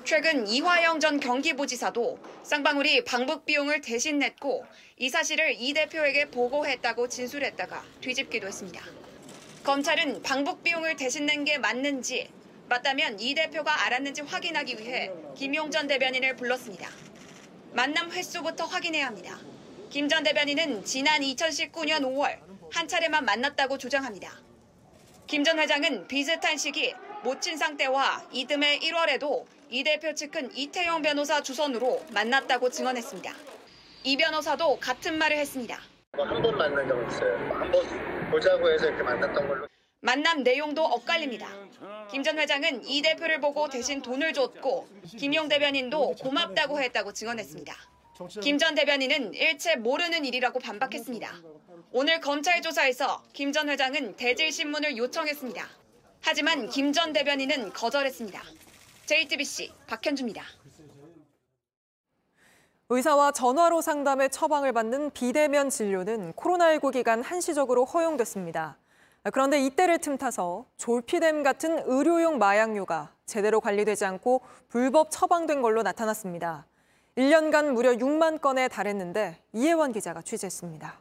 최근 0.04 0.46
이화영 0.46 1.00
전 1.00 1.18
경기부지사도 1.20 2.18
쌍방울이 2.42 3.04
방북 3.04 3.46
비용을 3.46 3.80
대신 3.80 4.18
냈고 4.18 4.64
이 4.98 5.08
사실을 5.08 5.54
이 5.58 5.72
대표에게 5.72 6.26
보고했다고 6.30 7.08
진술했다가 7.08 7.82
뒤집기도 8.00 8.46
했습니다. 8.46 8.82
검찰은 9.64 10.22
방북 10.22 10.62
비용을 10.62 10.96
대신 10.96 11.26
낸 11.26 11.44
게 11.44 11.58
맞는지 11.58 12.30
맞다면 12.68 13.18
이 13.20 13.34
대표가 13.34 13.87
알았는지 13.87 14.22
확인하기 14.22 14.78
위해 14.78 15.10
김용 15.37 15.70
전 15.70 15.87
대변인을 15.87 16.37
불렀습니다. 16.37 16.88
만남 17.74 18.10
횟수부터 18.10 18.64
확인해야 18.64 19.06
합니다. 19.06 19.38
김 19.90 20.08
전 20.08 20.22
대변인은 20.24 20.84
지난 20.84 21.20
2019년 21.20 22.02
5월 22.02 22.38
한 22.72 22.88
차례만 22.88 23.24
만났다고 23.24 23.78
주장합니다. 23.78 24.32
김 25.26 25.42
전 25.44 25.58
회장은 25.58 26.06
비슷한 26.08 26.56
시기 26.56 26.94
모친상 27.22 27.76
때와 27.76 28.22
이듬해 28.32 28.78
1월에도 28.80 29.44
이 29.70 29.82
대표 29.82 30.14
측은 30.14 30.54
이태영 30.56 31.02
변호사 31.02 31.42
주선으로 31.42 32.04
만났다고 32.12 32.70
증언했습니다. 32.70 33.32
이 34.04 34.16
변호사도 34.16 34.78
같은 34.80 35.18
말을 35.18 35.37
했습니다. 35.38 35.80
한 36.12 36.42
번 36.42 36.56
만난 36.56 36.87
적 36.88 37.08
있어요. 37.08 37.37
한 37.58 37.70
번 37.72 38.30
보자고 38.30 38.70
해서 38.70 38.87
이렇게 38.87 39.02
만났던 39.02 39.48
걸로. 39.48 39.66
만남 40.05 40.43
내용도 40.43 40.85
엇갈립니다. 40.85 41.49
김 42.11 42.23
전 42.23 42.38
회장은 42.38 42.85
이 42.87 43.01
대표를 43.01 43.40
보고 43.40 43.69
대신 43.71 44.03
돈을 44.03 44.35
줬고 44.35 44.87
김용 45.19 45.49
대변인도 45.49 46.17
고맙다고 46.17 46.79
했다고 46.79 47.12
증언했습니다. 47.14 47.75
김 48.43 48.59
전 48.59 48.75
대변인은 48.75 49.33
일체 49.33 49.77
모르는 49.77 50.27
일이라고 50.27 50.59
반박했습니다. 50.61 51.33
오늘 51.93 52.21
검찰 52.21 52.61
조사에서 52.61 53.23
김 53.33 53.51
전 53.53 53.71
회장은 53.71 54.17
대질 54.17 54.53
신문을 54.53 54.99
요청했습니다. 54.99 55.67
하지만 56.21 56.69
김 56.69 56.93
전 56.93 57.14
대변인은 57.14 57.73
거절했습니다. 57.73 58.43
JTBC 59.07 59.73
박현주입니다. 59.87 60.43
의사와 62.90 63.33
전화로 63.33 63.81
상담해 63.81 64.29
처방을 64.29 64.75
받는 64.75 65.12
비대면 65.12 65.71
진료는 65.71 66.35
코로나19 66.35 66.93
기간 66.93 67.23
한시적으로 67.23 67.87
허용됐습니다. 67.87 68.77
그런데 69.32 69.64
이때를 69.64 69.98
틈타서 69.98 70.66
졸피뎀 70.76 71.42
같은 71.42 71.82
의료용 71.87 72.38
마약류가 72.38 73.14
제대로 73.24 73.60
관리되지 73.60 74.04
않고 74.04 74.42
불법 74.68 75.10
처방된 75.10 75.62
걸로 75.62 75.82
나타났습니다. 75.82 76.66
1년간 77.16 77.72
무려 77.72 77.92
6만 77.92 78.40
건에 78.40 78.68
달했는데 78.68 79.42
이혜원 79.54 79.92
기자가 79.92 80.20
취재했습니다. 80.20 81.00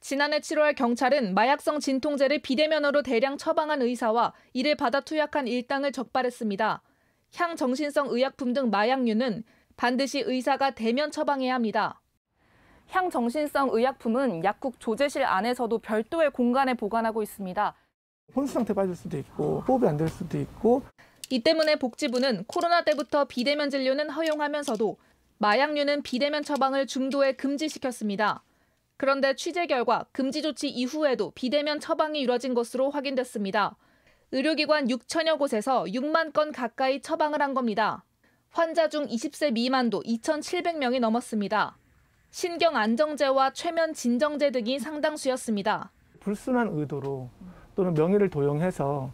지난해 0.00 0.40
7월 0.40 0.74
경찰은 0.74 1.32
마약성 1.32 1.80
진통제를 1.80 2.42
비대면으로 2.42 3.02
대량 3.02 3.38
처방한 3.38 3.80
의사와 3.80 4.34
이를 4.52 4.74
받아 4.74 5.00
투약한 5.00 5.46
일당을 5.46 5.92
적발했습니다. 5.92 6.82
향정신성 7.34 8.08
의약품 8.10 8.52
등 8.52 8.68
마약류는 8.68 9.44
반드시 9.76 10.20
의사가 10.20 10.72
대면 10.72 11.10
처방해야 11.10 11.54
합니다. 11.54 12.01
향정신성 12.92 13.70
의약품은 13.72 14.44
약국 14.44 14.78
조제실 14.78 15.24
안에서도 15.24 15.78
별도의 15.78 16.30
공간에 16.30 16.74
보관하고 16.74 17.22
있습니다. 17.22 17.74
혼수 18.36 18.52
상태 18.54 18.74
빠질 18.74 18.94
수도 18.94 19.16
있고 19.18 19.60
호흡이 19.66 19.88
안 19.88 19.96
될 19.96 20.08
수도 20.08 20.38
있고 20.38 20.82
이 21.30 21.42
때문에 21.42 21.76
복지부는 21.76 22.44
코로나 22.46 22.84
때부터 22.84 23.24
비대면 23.24 23.70
진료는 23.70 24.10
허용하면서도 24.10 24.98
마약류는 25.38 26.02
비대면 26.02 26.42
처방을 26.42 26.86
중도에 26.86 27.32
금지시켰습니다. 27.32 28.42
그런데 28.98 29.34
취재 29.34 29.66
결과 29.66 30.04
금지 30.12 30.42
조치 30.42 30.68
이후에도 30.68 31.30
비대면 31.34 31.80
처방이 31.80 32.20
이뤄진 32.20 32.52
것으로 32.54 32.90
확인됐습니다. 32.90 33.76
의료기관 34.32 34.88
6천여 34.88 35.38
곳에서 35.38 35.84
6만 35.84 36.32
건 36.34 36.52
가까이 36.52 37.00
처방을 37.00 37.40
한 37.40 37.54
겁니다. 37.54 38.04
환자 38.50 38.88
중 38.88 39.06
20세 39.06 39.52
미만도 39.54 40.02
2,700명이 40.02 41.00
넘었습니다. 41.00 41.76
신경 42.36 42.76
안정제와 42.76 43.52
최면 43.52 43.92
진정제 43.92 44.50
등이 44.52 44.78
상당수였습니다. 44.78 45.92
불순한 46.20 46.70
의도로 46.72 47.28
또는 47.74 47.92
명의를 47.92 48.30
도용해서 48.30 49.12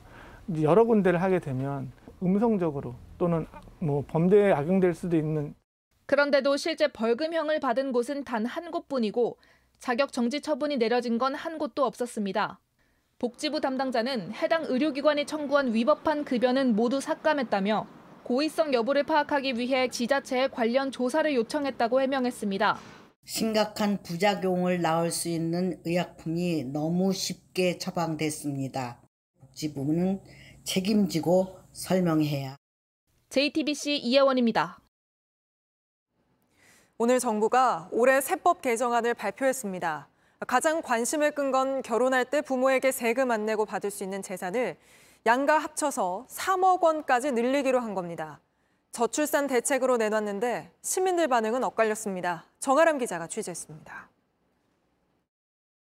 여러 0.63 0.85
군데를 0.85 1.21
하게 1.21 1.41
되면 1.41 1.91
음성적으로 2.23 2.95
또는 3.19 3.45
뭐 3.81 4.05
범죄에 4.07 4.53
악용될 4.53 4.95
수도 4.95 5.17
있는 5.17 5.55
그런데도 6.07 6.57
실제 6.57 6.87
벌금형을 6.87 7.59
받은 7.59 7.91
곳은 7.91 8.23
단 8.23 8.47
한 8.47 8.71
곳뿐이고 8.71 9.37
자격 9.81 10.13
정지 10.13 10.41
처분이 10.41 10.77
내려진 10.77 11.19
건 11.19 11.35
한 11.35 11.59
곳도 11.59 11.85
없었습니다. 11.85 12.61
복지부 13.19 13.61
담당자는 13.61 14.33
해당 14.33 14.63
의료기관이 14.65 15.27
청구한 15.27 15.75
위법한 15.75 16.25
급여는 16.25 16.77
모두 16.77 17.01
삭감했다며 17.01 17.85
고의성 18.23 18.73
여부를 18.73 19.03
파악하기 19.03 19.55
위해 19.55 19.89
지자체에 19.89 20.49
관련 20.49 20.93
조사를 20.93 21.35
요청했다고 21.35 22.01
해명했습니다. 22.01 22.79
심각한 23.25 24.03
부작용을 24.03 24.81
낳을 24.81 25.11
수 25.11 25.29
있는 25.29 25.81
의약품이 25.85 26.65
너무 26.73 27.13
쉽게 27.13 27.79
처방됐습니다. 27.79 29.01
복지부는 29.41 30.21
책임지고 30.65 31.59
설명해야. 31.73 32.57
JTBC 33.31 33.97
이혜원입니다. 33.99 34.81
오늘 36.97 37.21
정부가 37.21 37.89
올해 37.93 38.21
세법 38.21 38.63
개정안을 38.63 39.15
발표했습니다. 39.15 40.09
가장 40.47 40.83
관심을 40.83 41.33
끈 41.33 41.53
건 41.53 41.83
결혼할 41.83 42.25
때 42.25 42.41
부모에게 42.43 42.93
세금 42.93 43.31
안 43.31 43.45
내고 43.45 43.67
받을 43.67 43.91
수 43.91 44.03
있는 44.05 44.23
재산을 44.23 44.77
양가 45.27 45.59
합쳐서 45.59 46.27
3억 46.31 46.81
원까지 46.83 47.33
늘리기로 47.33 47.79
한 47.81 47.95
겁니다. 47.95 48.41
저출산 48.93 49.47
대책으로 49.47 49.97
내놨는데 49.97 50.73
시민들 50.83 51.29
반응은 51.29 51.63
엇갈렸습니다. 51.65 52.47
정아람 52.59 52.99
기자가 52.99 53.27
취재했습니다. 53.27 54.11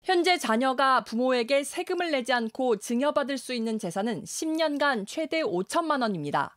현재 0.03 0.37
자녀가 0.37 1.03
부모에게 1.03 1.63
세금을 1.63 2.11
내지 2.11 2.31
않고 2.31 2.77
증여받을 2.77 3.37
수 3.37 3.53
있는 3.53 3.77
재산은 3.77 4.23
10년간 4.23 5.05
최대 5.05 5.41
5천만 5.41 6.01
원입니다. 6.01 6.55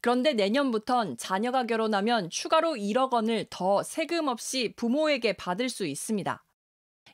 그런데 0.00 0.32
내년부턴 0.32 1.18
자녀가 1.18 1.64
결혼하면 1.64 2.30
추가로 2.30 2.70
1억 2.72 3.12
원을 3.12 3.46
더 3.50 3.82
세금 3.82 4.28
없이 4.28 4.72
부모에게 4.76 5.34
받을 5.34 5.68
수 5.68 5.84
있습니다. 5.84 6.42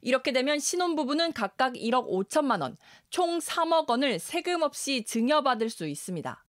이렇게 0.03 0.33
되면 0.33 0.61
신혼부부는 0.61 1.33
각각 1.33 1.73
1억 1.73 2.09
5천만 2.09 2.63
원, 2.63 2.77
총 3.11 3.39
3억 3.39 3.91
원을 3.91 4.21
세금 4.21 4.63
없이 4.63 5.05
증여받을 5.05 5.69
수 5.69 5.89
있습니다. 5.89 6.46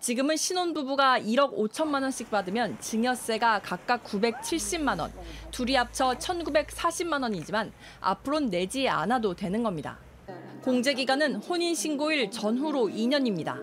지금은 0.00 0.36
신혼부부가 0.36 1.20
1억 1.20 1.56
5천만 1.56 2.02
원씩 2.02 2.30
받으면 2.30 2.78
증여세가 2.80 3.60
각각 3.60 4.02
970만 4.02 4.98
원, 4.98 5.12
둘이 5.50 5.74
합쳐 5.74 6.14
1,940만 6.18 7.22
원이지만 7.22 7.70
앞으론 8.00 8.48
내지 8.48 8.88
않아도 8.88 9.34
되는 9.34 9.62
겁니다. 9.62 9.98
공제기간은 10.62 11.36
혼인신고일 11.36 12.30
전후로 12.30 12.88
2년입니다. 12.88 13.62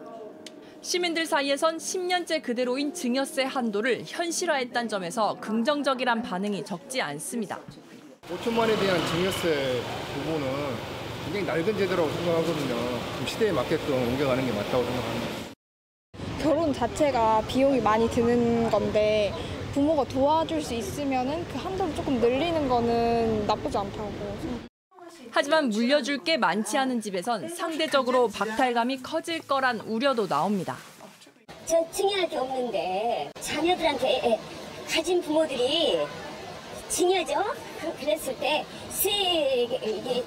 시민들 0.82 1.26
사이에선 1.26 1.78
10년째 1.78 2.44
그대로인 2.44 2.94
증여세 2.94 3.44
한도를 3.44 4.04
현실화했다는 4.06 4.90
점에서 4.90 5.38
긍정적이란 5.42 6.22
반응이 6.22 6.64
적지 6.64 7.02
않습니다. 7.02 7.60
5천만 8.30 8.60
원에 8.60 8.78
대한 8.78 9.00
증여세 9.08 9.82
부분은 10.14 10.98
굉장히 11.26 11.62
낡은 11.62 11.78
제도라고 11.78 12.10
생각하거든요. 12.10 12.76
좀 13.18 13.28
시대에 13.28 13.52
맞게끔 13.52 13.94
옮겨가는 13.94 14.46
게 14.46 14.52
맞다고 14.54 14.84
생각합니다. 14.84 15.47
결혼 16.42 16.74
자체가 16.74 17.42
비용이 17.48 17.82
많이 17.82 18.10
드는 18.10 18.70
건데 18.70 19.34
부모가 19.74 20.04
도와줄 20.06 20.62
수 20.62 20.74
있으면은 20.74 21.46
그 21.52 21.58
한도를 21.58 21.96
조금 21.96 22.20
늘리는 22.20 22.68
거는 22.68 23.46
나쁘지 23.46 23.78
않다고. 23.78 24.12
하지만 25.32 25.70
물려줄 25.70 26.24
게 26.24 26.38
많지 26.38 26.78
않은 26.78 27.02
집에선 27.02 27.50
상대적으로 27.50 28.28
박탈감이 28.30 29.02
커질 29.04 29.40
거란 29.46 29.80
우려도 29.82 30.28
나옵니다. 30.28 30.78
전 31.66 31.86
증여할 31.92 32.30
게 32.30 32.38
없는데 32.38 33.32
자녀들한테 33.42 34.40
가진 34.90 35.22
부모들이 35.22 36.00
증여죠? 36.90 37.44
그- 37.82 37.94
그랬을 38.00 38.36
때 38.40 38.66
세액 38.90 39.72
이게 39.84 40.24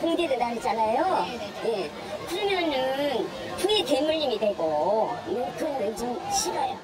공제를 0.00 0.38
나잖아요. 0.38 1.26
예. 1.66 1.90
그러면은 2.28 3.26
그게 3.58 3.84
대물림이 3.84 4.38
되고 4.38 5.10
음, 5.28 5.44
그건 5.58 5.96
좀 5.96 6.18
싫어요. 6.30 6.78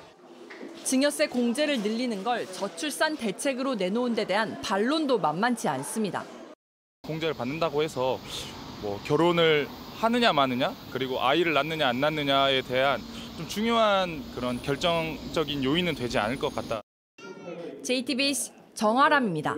증여세 0.85 1.29
공제를 1.29 1.81
늘리는 1.81 2.25
걸 2.25 2.47
저출산 2.53 3.17
대책으로 3.17 3.75
내놓은 3.75 4.15
데 4.15 4.25
대한 4.25 4.61
반론도 4.63 5.19
만만치 5.19 5.69
않습니다. 5.69 6.25
공제를 7.07 7.35
받는다고 7.35 7.83
해서 7.83 8.19
뭐 8.83 9.01
결혼을 9.05 9.69
하느냐 9.99 10.33
마느냐 10.33 10.75
그리고 10.91 11.21
아이를 11.21 11.53
낳느냐 11.53 11.89
안 11.89 12.01
낳느냐에 12.01 12.63
대한 12.63 13.01
좀 13.37 13.47
중요한 13.49 14.23
그런 14.35 14.61
결정적인 14.63 15.63
요인은 15.63 15.95
되지 15.95 16.19
않을 16.19 16.39
것 16.39 16.55
같다. 16.55 16.81
JTBC 17.83 18.53
정아람입니다. 18.75 19.57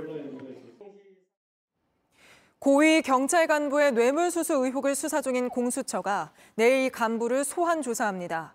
고위 2.63 3.03
경찰 3.03 3.49
간부의 3.49 3.91
뇌물수수 3.91 4.55
의혹을 4.55 4.95
수사 4.95 5.21
중인 5.21 5.49
공수처가 5.49 6.31
내일 6.55 6.85
이 6.85 6.91
간부를 6.91 7.43
소환 7.43 7.83
조사합니다. 7.83 8.55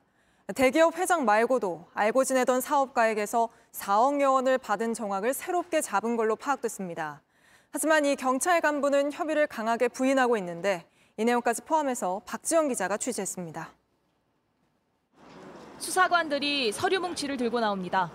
대기업 0.55 0.95
회장 0.95 1.25
말고도 1.25 1.87
알고 1.93 2.23
지내던 2.23 2.61
사업가에게서 2.61 3.49
4억여 3.73 4.31
원을 4.31 4.59
받은 4.59 4.93
정황을 4.93 5.33
새롭게 5.33 5.81
잡은 5.81 6.15
걸로 6.15 6.37
파악됐습니다. 6.37 7.21
하지만 7.69 8.05
이 8.05 8.15
경찰 8.15 8.61
간부는 8.61 9.11
협의를 9.11 9.45
강하게 9.45 9.89
부인하고 9.89 10.37
있는데 10.37 10.85
이 11.17 11.25
내용까지 11.25 11.63
포함해서 11.63 12.21
박지영 12.25 12.69
기자가 12.69 12.95
취재했습니다. 12.95 13.73
수사관들이 15.79 16.71
서류 16.71 17.01
뭉치를 17.01 17.35
들고 17.35 17.59
나옵니다. 17.59 18.09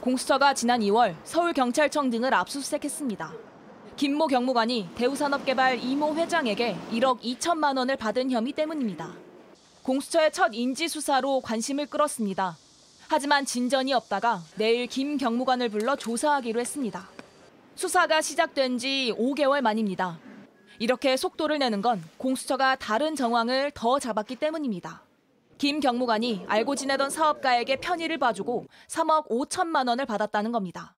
공수처가 0.00 0.54
지난 0.54 0.80
2월 0.80 1.14
서울경찰청 1.22 2.10
등을 2.10 2.34
압수수색했습니다. 2.34 3.55
김모 3.96 4.26
경무관이 4.26 4.90
대우산업개발 4.94 5.82
이모 5.82 6.14
회장에게 6.14 6.76
1억 6.92 7.20
2천만 7.22 7.78
원을 7.78 7.96
받은 7.96 8.30
혐의 8.30 8.52
때문입니다. 8.52 9.14
공수처의 9.84 10.32
첫 10.32 10.50
인지수사로 10.52 11.40
관심을 11.40 11.86
끌었습니다. 11.86 12.58
하지만 13.08 13.46
진전이 13.46 13.94
없다가 13.94 14.42
내일 14.56 14.86
김 14.86 15.16
경무관을 15.16 15.70
불러 15.70 15.96
조사하기로 15.96 16.60
했습니다. 16.60 17.08
수사가 17.74 18.20
시작된 18.20 18.76
지 18.76 19.14
5개월 19.16 19.62
만입니다. 19.62 20.18
이렇게 20.78 21.16
속도를 21.16 21.58
내는 21.58 21.80
건 21.80 22.04
공수처가 22.18 22.76
다른 22.76 23.16
정황을 23.16 23.70
더 23.74 23.98
잡았기 23.98 24.36
때문입니다. 24.36 25.04
김 25.56 25.80
경무관이 25.80 26.44
알고 26.48 26.74
지내던 26.74 27.08
사업가에게 27.08 27.76
편의를 27.76 28.18
봐주고 28.18 28.66
3억 28.88 29.30
5천만 29.30 29.88
원을 29.88 30.04
받았다는 30.04 30.52
겁니다. 30.52 30.95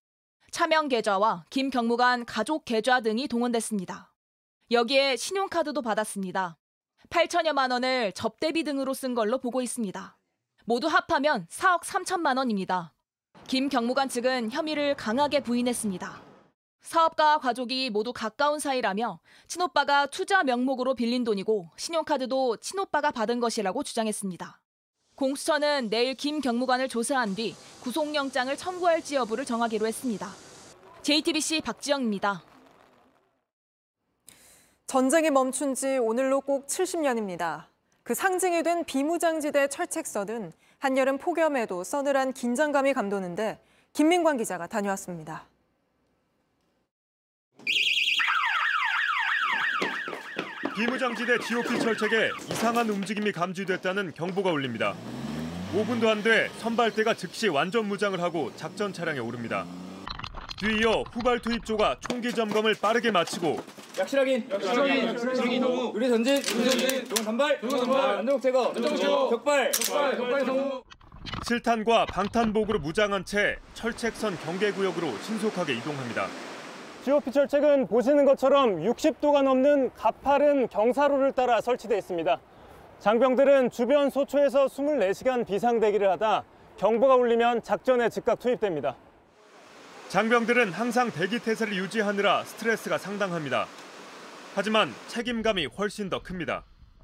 차명 0.51 0.87
계좌와 0.87 1.45
김 1.49 1.69
경무관 1.69 2.25
가족 2.25 2.65
계좌 2.65 3.01
등이 3.01 3.27
동원됐습니다. 3.27 4.11
여기에 4.71 5.15
신용카드도 5.15 5.81
받았습니다. 5.81 6.57
8천여만 7.09 7.71
원을 7.71 8.11
접대비 8.13 8.63
등으로 8.63 8.93
쓴 8.93 9.15
걸로 9.15 9.39
보고 9.39 9.61
있습니다. 9.61 10.17
모두 10.65 10.87
합하면 10.87 11.47
4억 11.49 11.81
3천만 11.81 12.37
원입니다. 12.37 12.93
김 13.47 13.69
경무관 13.69 14.09
측은 14.09 14.51
혐의를 14.51 14.95
강하게 14.95 15.39
부인했습니다. 15.41 16.21
사업가와 16.81 17.39
가족이 17.39 17.89
모두 17.89 18.13
가까운 18.13 18.59
사이라며 18.59 19.19
친오빠가 19.47 20.05
투자 20.05 20.43
명목으로 20.43 20.95
빌린 20.95 21.23
돈이고 21.23 21.69
신용카드도 21.75 22.57
친오빠가 22.57 23.11
받은 23.11 23.39
것이라고 23.39 23.83
주장했습니다. 23.83 24.61
공수처는 25.19 25.89
내일 25.89 26.13
김 26.13 26.39
경무관을 26.39 26.87
조사한 26.87 27.35
뒤 27.35 27.53
구속영장을 27.81 28.55
청구할지 28.55 29.15
여부를 29.15 29.43
정하기로 29.43 29.85
했습니다. 29.85 30.29
JTBC 31.01 31.59
박지영입니다. 31.59 32.41
전쟁이 34.87 35.29
멈춘 35.29 35.75
지 35.75 35.97
오늘로 35.97 36.39
꼭 36.39 36.67
70년입니다. 36.67 37.65
그 38.03 38.13
상징이 38.15 38.63
된 38.63 38.85
비무장지대 38.85 39.67
철책선은 39.67 40.53
한여름 40.77 41.17
폭염에도 41.17 41.83
서늘한 41.83 42.31
긴장감이 42.31 42.93
감도는데 42.93 43.59
김민관 43.91 44.37
기자가 44.37 44.67
다녀왔습니다. 44.67 45.45
비무장지대 50.79 51.39
GOP 51.39 51.77
철책에 51.77 52.31
이상한 52.49 52.89
움직임이 52.89 53.33
감지됐다는 53.33 54.13
경보가 54.13 54.49
울립니다. 54.49 54.93
5분도 55.75 56.07
안 56.07 56.23
돼 56.23 56.49
선발대가 56.59 57.15
즉시 57.15 57.49
완전 57.49 57.85
무장을 57.89 58.17
하고 58.21 58.49
작전 58.55 58.93
차량에 58.93 59.19
오릅니다. 59.19 59.65
뒤이어 60.57 61.03
후발 61.11 61.39
투입조가 61.39 61.97
총기 62.07 62.31
점검을 62.31 62.75
빠르게 62.75 63.11
마치고 63.11 63.61
약실확인, 63.99 64.47
약실확인, 64.49 65.07
약실확인, 65.07 65.61
동우, 65.61 65.91
의뢰 65.95 66.07
전진, 66.07 66.41
전진, 66.41 67.03
동원 67.09 67.25
단발, 67.25 67.59
동원 67.59 67.79
단발, 67.81 68.09
안정적 68.19 68.41
제거, 68.41 68.67
안정적 68.67 68.97
제거, 68.97 69.29
격발, 69.31 69.71
격발, 69.71 70.17
격발 70.17 70.45
성공. 70.45 70.83
실탄과 71.45 72.05
방탄복으로 72.05 72.79
무장한 72.79 73.25
채 73.25 73.57
철책선 73.73 74.37
경계구역으로 74.45 75.11
신속하게 75.23 75.73
이동합니다. 75.73 76.27
GOP 77.05 77.31
철책은 77.31 77.87
보시는 77.87 78.25
것처럼 78.25 78.83
60도가 78.83 79.41
넘는 79.41 79.91
가파른 79.95 80.67
경사로를 80.67 81.31
따라 81.31 81.61
설치되어 81.61 81.97
있습니다. 81.97 82.39
장병들은 82.99 83.69
주변 83.71 84.09
소초에서 84.09 84.65
24시간 84.65 85.47
비상대기를 85.47 86.09
하다 86.11 86.43
경보가 86.77 87.15
울리면 87.15 87.63
작전에 87.63 88.09
즉각 88.09 88.39
투입됩니다. 88.39 88.95
장병들은 90.09 90.73
항상 90.73 91.11
대기 91.11 91.39
태세를 91.39 91.75
유지하느라 91.75 92.43
스트레스가 92.43 92.97
상당합니다. 92.97 93.67
하지만 94.55 94.91
책임감이 95.07 95.67
훨씬 95.67 96.09
더 96.09 96.21
큽니다. 96.21 96.63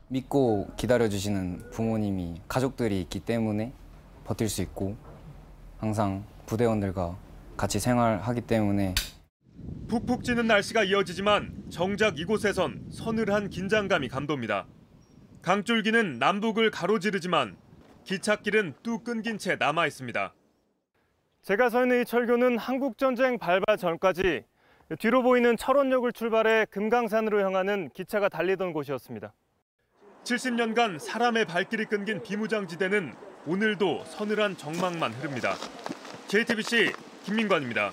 믿고 0.09 0.67
기다려주시는 0.75 1.71
부모님이 1.71 2.41
가족들이 2.47 2.99
있기 3.01 3.21
때문에 3.21 3.71
버틸 4.25 4.49
수 4.49 4.61
있고 4.61 4.95
항상 5.77 6.25
부대원들과 6.47 7.15
같이 7.55 7.79
생활하기 7.79 8.41
때문에 8.41 8.95
푹푹 9.87 10.23
찌는 10.23 10.47
날씨가 10.47 10.83
이어지지만 10.83 11.65
정작 11.69 12.19
이곳에선 12.19 12.85
서늘한 12.91 13.49
긴장감이 13.49 14.09
감돕니다. 14.09 14.65
강줄기는 15.41 16.17
남북을 16.17 16.71
가로지르지만 16.71 17.55
기찻길은 18.03 18.73
뚝 18.81 19.03
끊긴 19.03 19.37
채 19.37 19.55
남아 19.55 19.87
있습니다. 19.87 20.33
제가 21.43 21.69
서 21.69 21.83
있는 21.83 22.01
이 22.01 22.05
철교는 22.05 22.57
한국전쟁 22.57 23.37
발발 23.37 23.77
전까지 23.77 24.43
뒤로 24.99 25.21
보이는 25.21 25.55
철원역을 25.55 26.13
출발해 26.13 26.65
금강산으로 26.71 27.41
향하는 27.41 27.89
기차가 27.93 28.29
달리던 28.29 28.73
곳이었습니다. 28.73 29.33
70년간 30.23 30.97
사람의 30.97 31.45
발길이 31.45 31.85
끊긴 31.85 32.23
비무장지대는 32.23 33.13
오늘도 33.45 34.05
서늘한 34.05 34.57
정막만 34.57 35.13
흐릅니다. 35.13 35.53
JTBC 36.27 36.93
김민관입니다. 37.23 37.91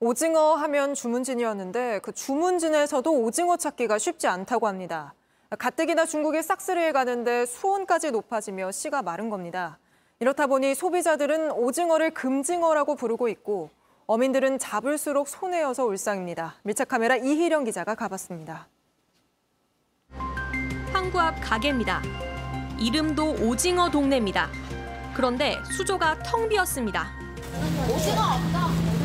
오징어 0.00 0.54
하면 0.54 0.94
주문진이었는데 0.94 2.00
그 2.04 2.12
주문진에서도 2.12 3.12
오징어 3.12 3.56
찾기가 3.56 3.98
쉽지 3.98 4.28
않다고 4.28 4.68
합니다. 4.68 5.12
가뜩이나 5.58 6.06
중국에 6.06 6.40
싹쓸이에 6.40 6.92
가는데 6.92 7.46
수온까지 7.46 8.12
높아지며 8.12 8.70
씨가 8.70 9.02
마른 9.02 9.28
겁니다. 9.28 9.78
이렇다 10.20 10.46
보니 10.46 10.76
소비자들은 10.76 11.50
오징어를 11.50 12.12
금징어라고 12.12 12.94
부르고 12.94 13.28
있고 13.28 13.70
어민들은 14.06 14.60
잡을수록 14.60 15.26
손해여서 15.26 15.84
울상입니다. 15.84 16.54
밀착 16.62 16.88
카메라 16.88 17.16
이희령 17.16 17.64
기자가 17.64 17.96
가봤습니다. 17.96 18.68
항구 20.92 21.18
앞 21.18 21.34
가게입니다. 21.40 22.02
이름도 22.78 23.32
오징어 23.42 23.90
동네입니다. 23.90 24.48
그런데 25.16 25.56
수조가 25.76 26.22
텅 26.22 26.48
비었습니다. 26.48 27.08
오징어 27.92 28.22
없다. 28.22 28.97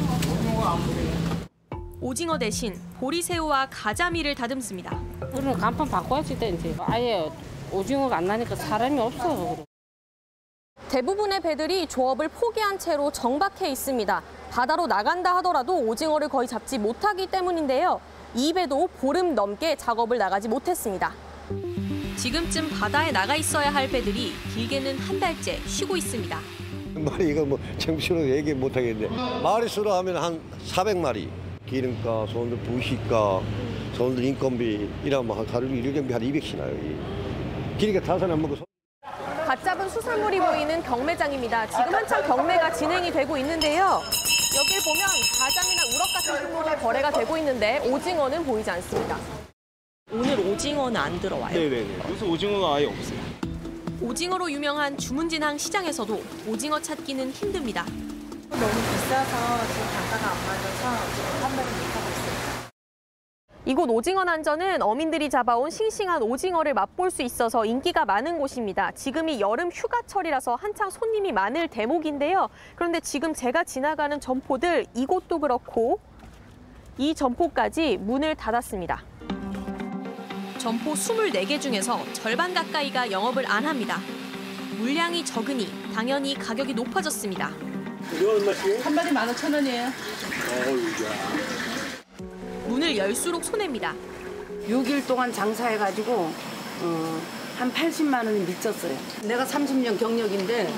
오징어 2.01 2.37
대신 2.37 2.79
보리새우와 2.99 3.67
가자미를 3.69 4.35
다듬습니다. 4.35 4.99
그럼 5.31 5.53
간판 5.57 5.87
바꿔야지 5.87 6.37
돼 6.37 6.49
이제. 6.49 6.75
아예 6.79 7.31
오징어가 7.71 8.17
안 8.17 8.25
나니까 8.25 8.55
사람이 8.55 8.99
없어. 8.99 9.57
대부분의 10.89 11.39
배들이 11.41 11.87
조업을 11.87 12.27
포기한 12.27 12.77
채로 12.77 13.11
정박해 13.11 13.69
있습니다. 13.69 14.21
바다로 14.51 14.85
나간다 14.85 15.35
하더라도 15.37 15.77
오징어를 15.79 16.27
거의 16.29 16.47
잡지 16.47 16.77
못하기 16.77 17.27
때문인데요. 17.27 17.99
이 18.35 18.53
배도 18.53 18.89
보름 18.99 19.33
넘게 19.33 19.75
작업을 19.75 20.17
나가지 20.17 20.47
못했습니다. 20.47 21.13
지금쯤 22.17 22.69
바다에 22.79 23.11
나가 23.11 23.35
있어야 23.35 23.73
할 23.73 23.89
배들이 23.89 24.33
길게는 24.53 24.99
한 24.99 25.19
달째 25.19 25.57
쉬고 25.67 25.97
있습니다. 25.97 26.62
말이 26.99 27.29
이거 27.29 27.43
뭐 27.45 27.59
정신으로 27.77 28.29
얘기 28.29 28.53
못 28.53 28.75
하겠는데 28.75 29.07
마리 29.41 29.67
수로 29.67 29.93
하면 29.93 30.17
한 30.17 30.39
400마리 30.67 31.27
기름가, 31.65 32.27
소원들 32.27 32.57
부식가, 32.59 33.41
소원들 33.95 34.23
인건비 34.23 34.89
이러면 35.03 35.37
한 35.37 35.45
가루비 35.45 35.73
일경비 35.79 36.13
한 36.13 36.21
200씩 36.21 36.57
나요. 36.57 36.73
길이가 37.77 37.99
타산 38.01 38.29
안 38.29 38.41
먹고 38.41 38.57
갓 39.45 39.63
잡은 39.63 39.89
수산물이 39.89 40.39
보이는 40.39 40.83
경매장입니다. 40.83 41.67
지금 41.67 41.93
한창 41.93 42.25
경매가 42.27 42.73
진행이 42.73 43.11
되고 43.11 43.37
있는데요. 43.37 44.01
여길 44.55 44.79
보면 44.85 45.07
가장이나 45.39 45.81
우럭 45.95 46.13
같은 46.13 46.47
식물의 46.47 46.79
거래가 46.79 47.11
되고 47.11 47.37
있는데 47.37 47.79
오징어는 47.89 48.43
보이지 48.45 48.69
않습니다. 48.69 49.17
오늘 50.11 50.39
오징어는 50.39 50.95
안 50.99 51.19
들어와요. 51.19 51.57
네네네. 51.57 51.87
요새 52.09 52.25
오징어가 52.25 52.75
아예 52.75 52.85
없어요. 52.85 53.19
오징어로 54.01 54.51
유명한 54.51 54.97
주문진항 54.97 55.57
시장에서도 55.57 56.21
오징어 56.47 56.79
찾기는 56.79 57.31
힘듭니다. 57.31 57.85
너무 58.49 58.65
비싸서 58.65 59.67
지금 59.67 59.87
단가가 59.87 60.31
안 60.31 60.37
맞아서 60.47 61.15
지금 61.15 61.41
판매를 61.41 61.71
못하고 61.71 62.09
있어요. 62.09 62.33
이곳 63.65 63.89
오징어 63.89 64.25
난전은 64.25 64.81
어민들이 64.81 65.29
잡아온 65.29 65.69
싱싱한 65.69 66.21
오징어를 66.21 66.73
맛볼 66.73 67.11
수 67.11 67.21
있어서 67.21 67.63
인기가 67.65 68.03
많은 68.03 68.37
곳입니다. 68.39 68.91
지금이 68.91 69.39
여름 69.39 69.69
휴가철이라서 69.71 70.55
한창 70.55 70.89
손님이 70.89 71.31
많을 71.31 71.69
대목인데요. 71.69 72.49
그런데 72.75 72.99
지금 72.99 73.33
제가 73.33 73.63
지나가는 73.63 74.19
점포들 74.19 74.87
이곳도 74.93 75.39
그렇고 75.39 75.99
이 76.97 77.15
점포까지 77.15 77.97
문을 77.97 78.35
닫았습니다. 78.35 79.03
점포 80.63 80.93
24개 80.93 81.59
중에서 81.59 82.05
절반 82.13 82.53
가까이가 82.53 83.11
영업을 83.11 83.45
안 83.51 83.65
합니다. 83.65 83.99
물량이 84.77 85.25
적으니 85.25 85.67
당연히 85.93 86.35
가격이 86.35 86.73
높아졌습니다. 86.73 87.51
이거 88.15 88.31
얼마씩? 88.31 88.85
한 88.85 88.95
마리 88.95 89.09
15,000원이에요. 89.09 89.91
문을 92.69 92.95
열수록 92.95 93.43
손해입니다. 93.43 93.93
6일 94.69 95.05
동안 95.05 95.33
장사해가지고 95.33 96.13
어, 96.13 97.21
한 97.57 97.73
80만 97.73 98.25
원이 98.25 98.39
미쳤어요. 98.45 98.97
내가 99.23 99.45
30년 99.45 99.99
경력인데 99.99 100.73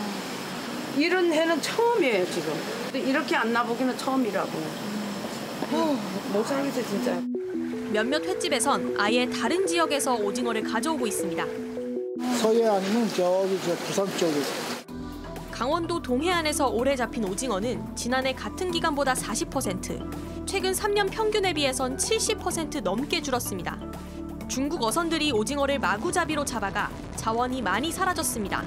이런 0.98 1.32
해는 1.32 1.62
처음이에요 1.62 2.26
지금. 2.32 2.54
이렇게 2.92 3.36
안 3.36 3.54
나보기는 3.54 3.96
처음이라고. 4.00 4.52
어, 5.74 6.00
못 6.34 6.44
살겠어 6.44 6.82
진짜. 6.90 7.22
몇몇 7.96 8.26
횟집에선 8.26 8.96
아예 9.00 9.26
다른 9.30 9.66
지역에서 9.66 10.16
오징어를 10.16 10.64
가져오고 10.64 11.08
있습니다. 11.08 11.46
서해 12.42 12.68
아니면 12.68 13.08
저기 13.16 13.58
저 13.66 13.74
부산 13.74 14.06
쪽에 14.18 14.34
강원도 15.50 16.02
동해안에서 16.02 16.68
올해 16.68 16.98
잡힌 16.98 17.24
오징어는 17.24 17.96
지난해 17.96 18.34
같은 18.34 18.70
기간보다 18.70 19.14
40%, 19.14 20.46
최근 20.46 20.74
3년 20.74 21.10
평균에 21.10 21.54
비해선 21.54 21.96
70% 21.96 22.82
넘게 22.82 23.22
줄었습니다. 23.22 23.80
중국 24.50 24.84
어선들이 24.84 25.32
오징어를 25.32 25.80
마구잡이로 25.80 26.44
잡아가 26.44 26.92
자원이 27.16 27.62
많이 27.62 27.94
사라졌습니다. 27.94 28.62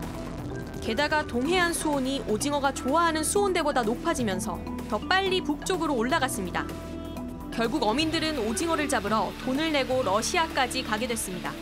게다가 0.80 1.26
동해안 1.26 1.74
수온이 1.74 2.24
오징어가 2.26 2.72
좋아하는 2.72 3.22
수온대보다 3.22 3.82
높아지면서 3.82 4.58
더 4.88 4.98
빨리 4.98 5.42
북쪽으로 5.42 5.94
올라갔습니다. 5.94 6.66
결국 7.58 7.82
어민들은 7.82 8.38
오징어를 8.38 8.88
잡으러 8.88 9.32
돈을 9.44 9.72
내고 9.72 10.00
러시아까지 10.04 10.84
가게 10.84 11.08
됐습니다. 11.08 11.52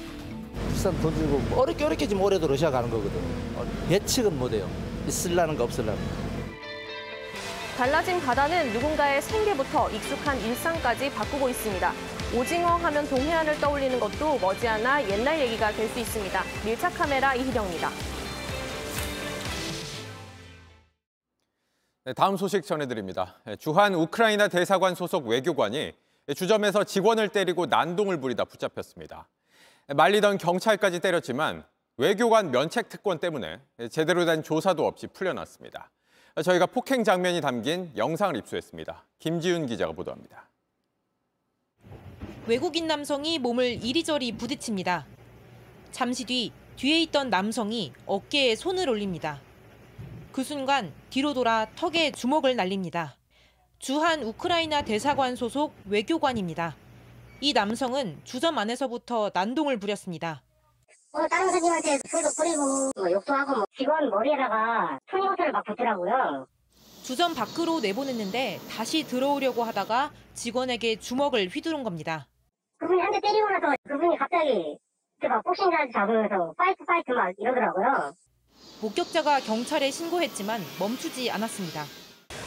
비싼 0.68 1.00
돈 1.00 1.14
주고 1.14 1.38
뭐 1.48 1.62
어렵게 1.62 1.84
어렵게 1.86 2.06
지금 2.06 2.20
올해도 2.22 2.46
러시아 2.46 2.70
가는 2.70 2.90
거거든. 2.90 3.18
어, 3.54 3.66
예측은 3.88 4.38
못해요. 4.38 4.68
있을라는 5.08 5.56
거 5.56 5.64
없을라는 5.64 5.98
거. 5.98 6.26
달라진 7.78 8.20
바다는 8.20 8.74
누군가의 8.74 9.22
생계부터 9.22 9.88
익숙한 9.88 10.38
일상까지 10.42 11.10
바꾸고 11.12 11.48
있습니다. 11.48 11.92
오징어 12.34 12.76
하면 12.76 13.08
동해안을 13.08 13.58
떠올리는 13.58 13.98
것도 13.98 14.38
머지않아 14.38 15.08
옛날 15.08 15.40
얘기가 15.40 15.72
될 15.72 15.88
수 15.88 15.98
있습니다. 15.98 16.42
밀착 16.62 16.94
카메라 16.94 17.34
이희경입니다. 17.34 17.90
다음 22.14 22.36
소식 22.36 22.64
전해드립니다. 22.64 23.40
네, 23.44 23.56
주한 23.56 23.94
우크라이나 23.94 24.46
대사관 24.46 24.94
소속 24.94 25.26
외교관이 25.26 25.92
주점에서 26.36 26.84
직원을 26.84 27.30
때리고 27.30 27.66
난동을 27.66 28.20
부리다 28.20 28.44
붙잡혔습니다. 28.44 29.26
말리던 29.88 30.38
경찰까지 30.38 31.00
때렸지만 31.00 31.64
외교관 31.96 32.52
면책 32.52 32.88
특권 32.90 33.18
때문에 33.18 33.60
제대로 33.90 34.24
된 34.24 34.44
조사도 34.44 34.86
없이 34.86 35.08
풀려났습니다. 35.08 35.90
저희가 36.44 36.66
폭행 36.66 37.02
장면이 37.02 37.40
담긴 37.40 37.90
영상을 37.96 38.36
입수했습니다. 38.36 39.04
김지윤 39.18 39.66
기자가 39.66 39.92
보도합니다. 39.92 40.48
외국인 42.46 42.86
남성이 42.86 43.40
몸을 43.40 43.82
이리저리 43.82 44.36
부딪힙니다. 44.36 45.06
잠시 45.90 46.24
뒤 46.24 46.52
뒤에 46.76 47.02
있던 47.02 47.30
남성이 47.30 47.92
어깨에 48.04 48.54
손을 48.54 48.88
올립니다. 48.88 49.40
그 50.36 50.44
순간 50.44 50.92
뒤로 51.08 51.32
돌아 51.32 51.66
턱에 51.76 52.10
주먹을 52.10 52.56
날립니다. 52.56 53.16
주한 53.78 54.22
우크라이나 54.22 54.82
대사관 54.82 55.34
소속 55.34 55.72
외교관입니다. 55.86 56.76
이 57.40 57.54
남성은 57.54 58.20
주점 58.24 58.58
안에서부터 58.58 59.30
난동을 59.32 59.78
부렸습니다. 59.78 60.42
어, 61.12 61.26
다른 61.28 61.46
선생님한테 61.48 62.00
술도 62.06 62.28
뿌리고 62.36 62.90
뭐 62.96 63.10
욕도 63.12 63.32
하고 63.32 63.54
뭐 63.54 63.64
직원 63.78 64.10
머리에다가 64.10 64.98
tonic 65.10 65.25
water를 65.25 65.52
막 65.52 65.64
붓더라고요. 65.64 66.46
주점 67.02 67.34
밖으로 67.34 67.80
내보냈는데 67.80 68.58
다시 68.68 69.04
들어오려고 69.04 69.62
하다가 69.64 70.10
직원에게 70.34 70.98
주먹을 70.98 71.48
휘두른 71.48 71.82
겁니다. 71.82 72.26
그분이 72.76 73.00
한 73.00 73.10
대 73.10 73.20
때리고 73.22 73.48
나서 73.48 73.74
그분이 73.88 74.18
갑자기 74.18 74.76
막 75.22 75.42
복싱 75.44 75.66
자세를 75.66 75.90
잡으면서 75.94 76.52
fight 76.58 76.84
fight 76.84 77.10
막 77.12 77.32
이러더라고요. 77.38 78.12
목격자가 78.82 79.40
경찰에 79.40 79.90
신고했지만 79.90 80.60
멈추지 80.78 81.30
않았습니다. 81.30 81.84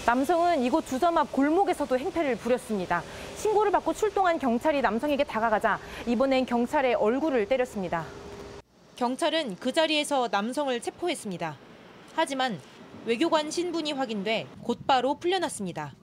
남성은 0.05 0.63
이곳 0.63 0.86
주점 0.86 1.17
앞 1.17 1.32
골목에서도 1.32 1.97
행패를 1.97 2.36
부렸습니다. 2.38 3.01
신고를 3.38 3.71
받고 3.71 3.93
출동한 3.93 4.38
경찰이 4.38 4.82
남성에게 4.82 5.23
다가가자 5.23 5.80
이번엔 6.05 6.45
경찰의 6.45 6.95
얼굴을 6.95 7.47
때렸습니다. 7.47 8.05
경찰은 8.95 9.55
그 9.55 9.73
자리에서 9.73 10.27
남성을 10.32 10.80
체포했습니다. 10.80 11.57
하지만 12.13 12.59
외교관 13.05 13.49
신분이 13.49 13.93
확인돼 13.93 14.47
곧바로 14.61 15.15
풀려났습니다. 15.15 15.93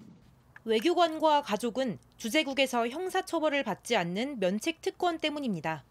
외교관과 0.65 1.43
가족은 1.43 1.99
주재국에서 2.17 2.89
형사처벌을 2.89 3.63
받지 3.63 3.97
않는 3.97 4.41
면책 4.41 4.81
특권 4.83 5.19
때문입니다. 5.19 5.85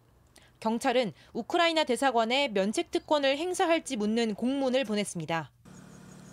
경찰은 0.59 1.13
우크라이나 1.33 1.83
대사관에 1.83 2.49
면책 2.49 2.91
특권을 2.91 3.37
행사할지 3.37 3.97
묻는 3.97 4.35
공문을 4.35 4.83
보냈습니다. 4.83 5.51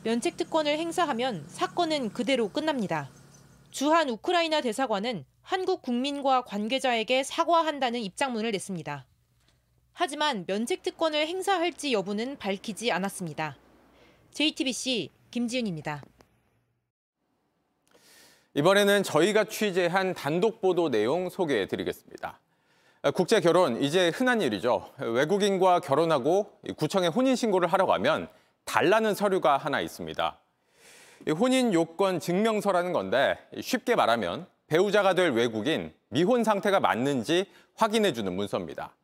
면책 0.04 0.36
특권을 0.36 0.78
행사하면 0.78 1.44
사건은 1.48 2.12
그대로 2.12 2.48
끝납니다. 2.48 3.10
주한 3.70 4.08
우크라이나 4.10 4.60
대사관은 4.60 5.24
한국 5.42 5.82
국민과 5.82 6.44
관계자에게 6.44 7.22
사과한다는 7.24 8.00
입장문을 8.00 8.50
냈습니다. 8.52 9.06
하지만 9.92 10.44
면책 10.46 10.82
특권을 10.82 11.26
행사할지 11.26 11.92
여부는 11.92 12.38
밝히지 12.38 12.90
않았습니다. 12.90 13.56
JTBC 14.32 15.10
김지윤입니다. 15.30 16.02
이번에는 18.54 19.02
저희가 19.02 19.44
취재한 19.44 20.14
단독 20.14 20.60
보도 20.60 20.90
내용 20.90 21.30
소개해 21.30 21.66
드리겠습니다. 21.66 22.38
국제 23.10 23.40
결혼 23.40 23.82
이제 23.82 24.10
흔한 24.10 24.40
일이죠. 24.40 24.88
외국인과 24.98 25.80
결혼하고 25.80 26.52
구청에 26.76 27.08
혼인 27.08 27.34
신고를 27.34 27.66
하러 27.66 27.84
가면 27.84 28.28
달라는 28.64 29.16
서류가 29.16 29.56
하나 29.56 29.80
있습니다. 29.80 30.38
혼인 31.36 31.74
요건 31.74 32.20
증명서라는 32.20 32.92
건데 32.92 33.36
쉽게 33.60 33.96
말하면 33.96 34.46
배우자가 34.68 35.14
될 35.14 35.32
외국인 35.32 35.92
미혼 36.10 36.44
상태가 36.44 36.78
맞는지 36.78 37.46
확인해 37.74 38.12
주는 38.12 38.32
문서입니다. 38.36 38.94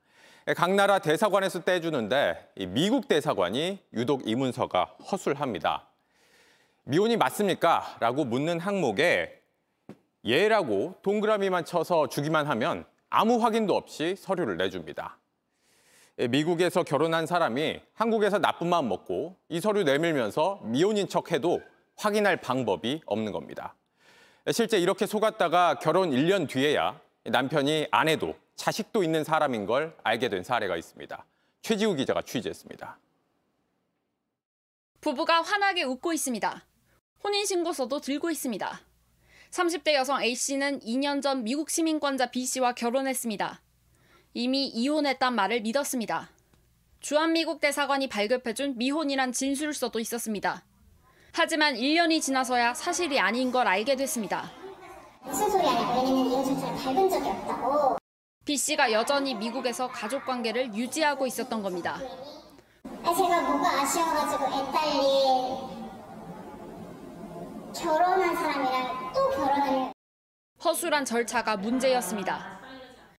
각 0.56 0.74
나라 0.74 1.00
대사관에서 1.00 1.64
떼주는데 1.64 2.52
미국 2.68 3.08
대사관이 3.08 3.80
유독 3.94 4.28
이 4.28 4.36
문서가 4.36 4.94
허술합니다. 5.10 5.88
미혼이 6.84 7.16
맞습니까? 7.16 7.96
라고 7.98 8.24
묻는 8.24 8.60
항목에 8.60 9.42
예라고 10.24 10.94
동그라미만 11.02 11.64
쳐서 11.64 12.06
주기만 12.08 12.46
하면 12.46 12.86
아무 13.10 13.42
확인도 13.42 13.74
없이 13.74 14.14
서류를 14.18 14.56
내줍니다. 14.56 15.18
미국에서 16.30 16.82
결혼한 16.82 17.26
사람이 17.26 17.80
한국에서 17.94 18.38
나쁜 18.38 18.68
마음 18.68 18.88
먹고 18.88 19.36
이 19.48 19.60
서류 19.60 19.84
내밀면서 19.84 20.60
미혼인 20.64 21.08
척 21.08 21.30
해도 21.30 21.62
확인할 21.96 22.38
방법이 22.40 23.02
없는 23.06 23.32
겁니다. 23.32 23.76
실제 24.50 24.78
이렇게 24.78 25.06
속았다가 25.06 25.78
결혼 25.78 26.10
1년 26.10 26.48
뒤에야 26.48 27.00
남편이 27.24 27.88
아내도 27.90 28.34
자식도 28.56 29.04
있는 29.04 29.22
사람인 29.22 29.66
걸 29.66 29.96
알게 30.02 30.28
된 30.28 30.42
사례가 30.42 30.76
있습니다. 30.76 31.24
최지우 31.62 31.94
기자가 31.94 32.22
취재했습니다. 32.22 32.98
부부가 35.00 35.42
환하게 35.42 35.84
웃고 35.84 36.12
있습니다. 36.12 36.64
혼인신고서도 37.22 38.00
들고 38.00 38.30
있습니다. 38.30 38.80
30대 39.50 39.94
여성 39.94 40.22
A씨는 40.22 40.80
2년 40.80 41.22
전 41.22 41.42
미국 41.44 41.70
시민권자 41.70 42.30
B씨와 42.30 42.72
결혼했습니다. 42.74 43.60
이미 44.34 44.66
이혼했단 44.66 45.34
말을 45.34 45.62
믿었습니다. 45.62 46.28
주한미국 47.00 47.60
대사관이 47.60 48.08
발급해준 48.08 48.76
미혼이란 48.76 49.32
진술서도 49.32 50.00
있었습니다. 50.00 50.64
하지만 51.32 51.74
1년이 51.74 52.20
지나서야 52.20 52.74
사실이 52.74 53.18
아닌 53.20 53.50
걸 53.50 53.66
알게 53.66 53.96
됐습니다. 53.96 54.50
무슨 55.22 55.50
소리 55.50 55.64
하냐? 55.64 56.02
왜냐면 56.02 56.26
이혼 56.26 56.44
절차를 56.44 56.76
밟은 56.76 57.10
적이 57.10 57.28
없다고. 57.28 57.98
B씨가 58.44 58.92
여전히 58.92 59.34
미국에서 59.34 59.88
가족관계를 59.88 60.74
유지하고 60.74 61.26
있었던 61.26 61.62
겁니다. 61.62 62.00
아, 63.02 63.14
제가 63.14 63.40
뭐가 63.42 63.82
아쉬워가지고 63.82 64.44
애딸리 64.46 65.78
결혼한 67.74 68.34
결혼을 68.34 68.74
허술한 70.68 71.06
절차가 71.06 71.56
문제였습니다. 71.56 72.60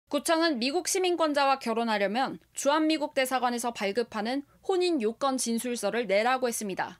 구청은 0.07 0.59
미국 0.59 0.87
시민권자와 0.87 1.57
결혼하려면 1.57 2.37
주한미국 2.53 3.15
대사관에서 3.15 3.73
발급하는 3.73 4.43
혼인 4.67 5.01
요건 5.01 5.35
진술서를 5.37 6.05
내라고 6.05 6.47
했습니다. 6.47 6.99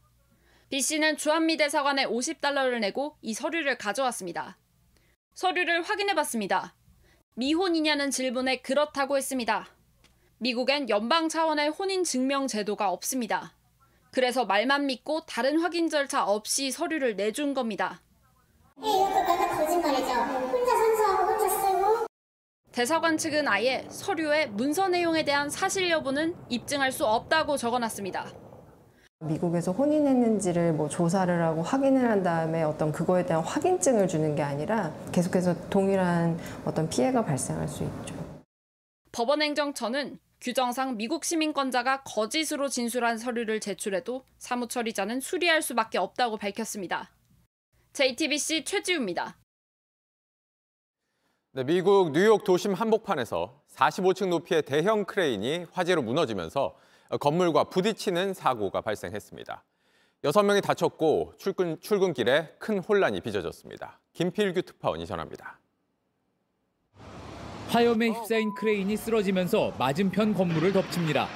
B 0.71 0.81
씨는 0.81 1.17
주한미 1.17 1.57
대사관에 1.57 2.07
50달러를 2.07 2.79
내고 2.79 3.15
이 3.21 3.35
서류를 3.35 3.77
가져왔습니다. 3.77 4.57
서류를 5.35 5.83
확인해봤습니다. 5.83 6.73
미혼이냐는 7.35 8.09
질문에 8.09 8.61
그렇다고 8.61 9.17
했습니다. 9.17 9.67
미국엔 10.39 10.89
연방 10.89 11.29
차원의 11.29 11.69
혼인 11.69 12.03
증명 12.03 12.47
제도가 12.47 12.89
없습니다. 12.89 13.53
그래서 14.11 14.45
말만 14.45 14.87
믿고 14.87 15.27
다른 15.27 15.59
확인 15.59 15.89
절차 15.89 16.25
없이 16.25 16.71
서류를 16.71 17.17
내준 17.17 17.53
겁니다. 17.53 18.01
예, 18.83 18.87
이것도 18.87 19.25
다 19.25 19.57
거짓말이죠. 19.57 20.11
혼자 20.13 20.71
선서하고 20.77 21.31
혼자 21.31 21.49
쓰고 21.49 22.05
대사관 22.71 23.17
측은 23.17 23.47
아예 23.47 23.85
서류에 23.89 24.47
문서 24.47 24.87
내용에 24.87 25.23
대한 25.23 25.49
사실 25.49 25.89
여부는 25.89 26.35
입증할 26.49 26.91
수 26.91 27.05
없다고 27.05 27.57
적어놨습니다. 27.57 28.27
미국에서 29.21 29.73
혼인했는지를 29.73 30.71
뭐 30.71 30.87
조사를 30.87 31.43
하고 31.43 31.61
확인을 31.61 32.09
한 32.09 32.23
다음에 32.23 32.63
어떤 32.63 32.93
그거에 32.93 33.25
대한 33.25 33.43
확인증을 33.43 34.07
주는 34.07 34.33
게 34.33 34.41
아니라 34.41 34.93
계속해서 35.11 35.69
동일한 35.69 36.39
어떤 36.63 36.87
피해가 36.87 37.25
발생할 37.25 37.67
수 37.67 37.83
있죠. 37.83 38.15
법원행정처는 39.11 40.19
규정상 40.39 40.95
미국 40.95 41.25
시민권자가 41.25 42.03
거짓으로 42.03 42.69
진술한 42.69 43.17
서류를 43.17 43.59
제출해도 43.59 44.23
사무처리자는 44.37 45.19
수리할 45.19 45.61
수밖에 45.61 45.97
없다고 45.97 46.37
밝혔습니다. 46.37 47.09
JTBC 47.93 48.63
최지우입니다. 48.65 49.37
네, 51.51 51.63
미국 51.63 52.11
뉴욕 52.11 52.43
도심 52.43 52.73
한복판에서 52.73 53.63
45층 53.75 54.29
높이의 54.29 54.61
대형 54.61 55.05
크레인이 55.05 55.65
화재로 55.71 56.03
무너지면서 56.03 56.77
건물과 57.19 57.65
부딪히는 57.65 58.35
사고가 58.35 58.81
발생했습니다. 58.81 59.63
여섯 60.23 60.43
명이 60.43 60.61
다쳤고 60.61 61.33
출근, 61.37 61.79
출근길에 61.79 62.55
큰 62.59 62.79
혼란이 62.79 63.21
빚어졌습니다. 63.21 63.99
김필규 64.13 64.61
특파원이 64.61 65.07
전합니다. 65.07 65.59
화염에 67.69 68.09
휩싸인 68.09 68.53
크레인이 68.53 68.95
쓰러지면서 68.97 69.73
맞은편 69.79 70.35
건물을 70.35 70.73
덮칩니다. 70.73 71.27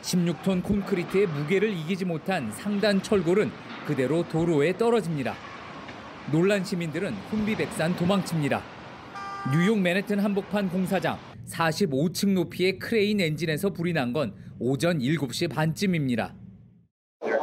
16톤 0.00 0.62
콘크리트의 0.62 1.26
무게를 1.26 1.70
이기지 1.74 2.06
못한 2.06 2.50
상단 2.52 3.02
철골은 3.02 3.50
그대로 3.86 4.26
도로에 4.28 4.76
떨어집니다. 4.78 5.49
놀란 6.32 6.64
시민들은 6.64 7.12
혼비백산 7.32 7.96
도망칩니다. 7.96 8.62
뉴욕 9.52 9.80
맨해튼 9.80 10.20
한복판 10.20 10.68
공사장 10.68 11.18
45층 11.48 12.34
높이의 12.34 12.78
크레인 12.78 13.20
엔진에서 13.20 13.70
불이 13.70 13.92
난 13.92 14.12
건 14.12 14.32
오전 14.60 15.00
7시 15.00 15.52
반쯤입니다. 15.52 16.34
Uh. 17.22 17.40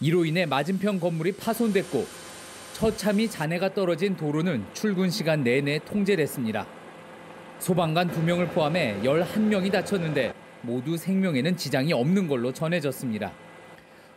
이로 0.00 0.24
인해 0.24 0.46
맞은편 0.46 0.98
건물이 1.00 1.32
파손됐고 1.32 2.06
처참히 2.72 3.28
잔해가 3.28 3.74
떨어진 3.74 4.16
도로는 4.16 4.64
출근 4.72 5.10
시간 5.10 5.44
내내 5.44 5.78
통제됐습니다. 5.84 6.81
소방관 7.62 8.10
2명을 8.10 8.50
포함해 8.50 8.98
11명이 9.04 9.70
다쳤는데 9.70 10.34
모두 10.62 10.96
생명에는 10.96 11.56
지장이 11.56 11.92
없는 11.92 12.26
걸로 12.26 12.52
전해졌습니다. 12.52 13.30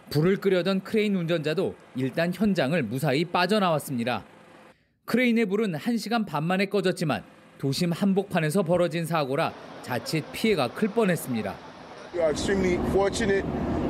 불을 0.10 0.38
끄려던 0.38 0.82
크레인 0.82 1.16
운전자도 1.16 1.76
일단 1.96 2.34
현장을 2.34 2.82
무사히 2.82 3.24
빠져나왔습니다. 3.24 4.24
크레인의 5.06 5.46
불은 5.46 5.74
1시간 5.74 6.26
반 6.26 6.44
만에 6.44 6.66
꺼졌지만 6.66 7.22
도심 7.60 7.92
한복판에서 7.92 8.64
벌어진 8.64 9.06
사고라 9.06 9.54
자칫 9.84 10.24
피해가 10.32 10.70
클 10.70 10.88
뻔했습니다. 10.88 11.54
We 12.16 12.22
are 12.22 12.32
extremely 12.32 12.80
fortunate 12.90 13.46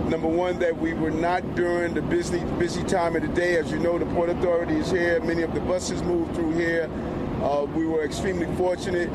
Number 0.09 0.27
one, 0.27 0.59
that 0.59 0.77
we 0.77 0.93
were 0.93 1.09
not 1.09 1.41
during 1.55 1.95
the 1.95 2.01
busy 2.01 2.39
busy 2.59 2.83
time 2.83 3.15
of 3.15 3.23
the 3.23 3.33
day. 3.33 3.57
As 3.57 3.71
you 3.71 3.79
know, 3.79 3.97
the 3.97 4.05
Port 4.13 4.29
Authority 4.29 4.75
is 4.75 4.91
here. 4.91 5.19
Many 5.21 5.41
of 5.41 5.51
the 5.55 5.61
buses 5.61 6.03
move 6.03 6.29
through 6.35 6.53
here. 6.53 6.87
Uh, 7.41 7.65
we 7.75 7.87
were 7.87 8.05
extremely 8.05 8.45
fortunate. 8.55 9.09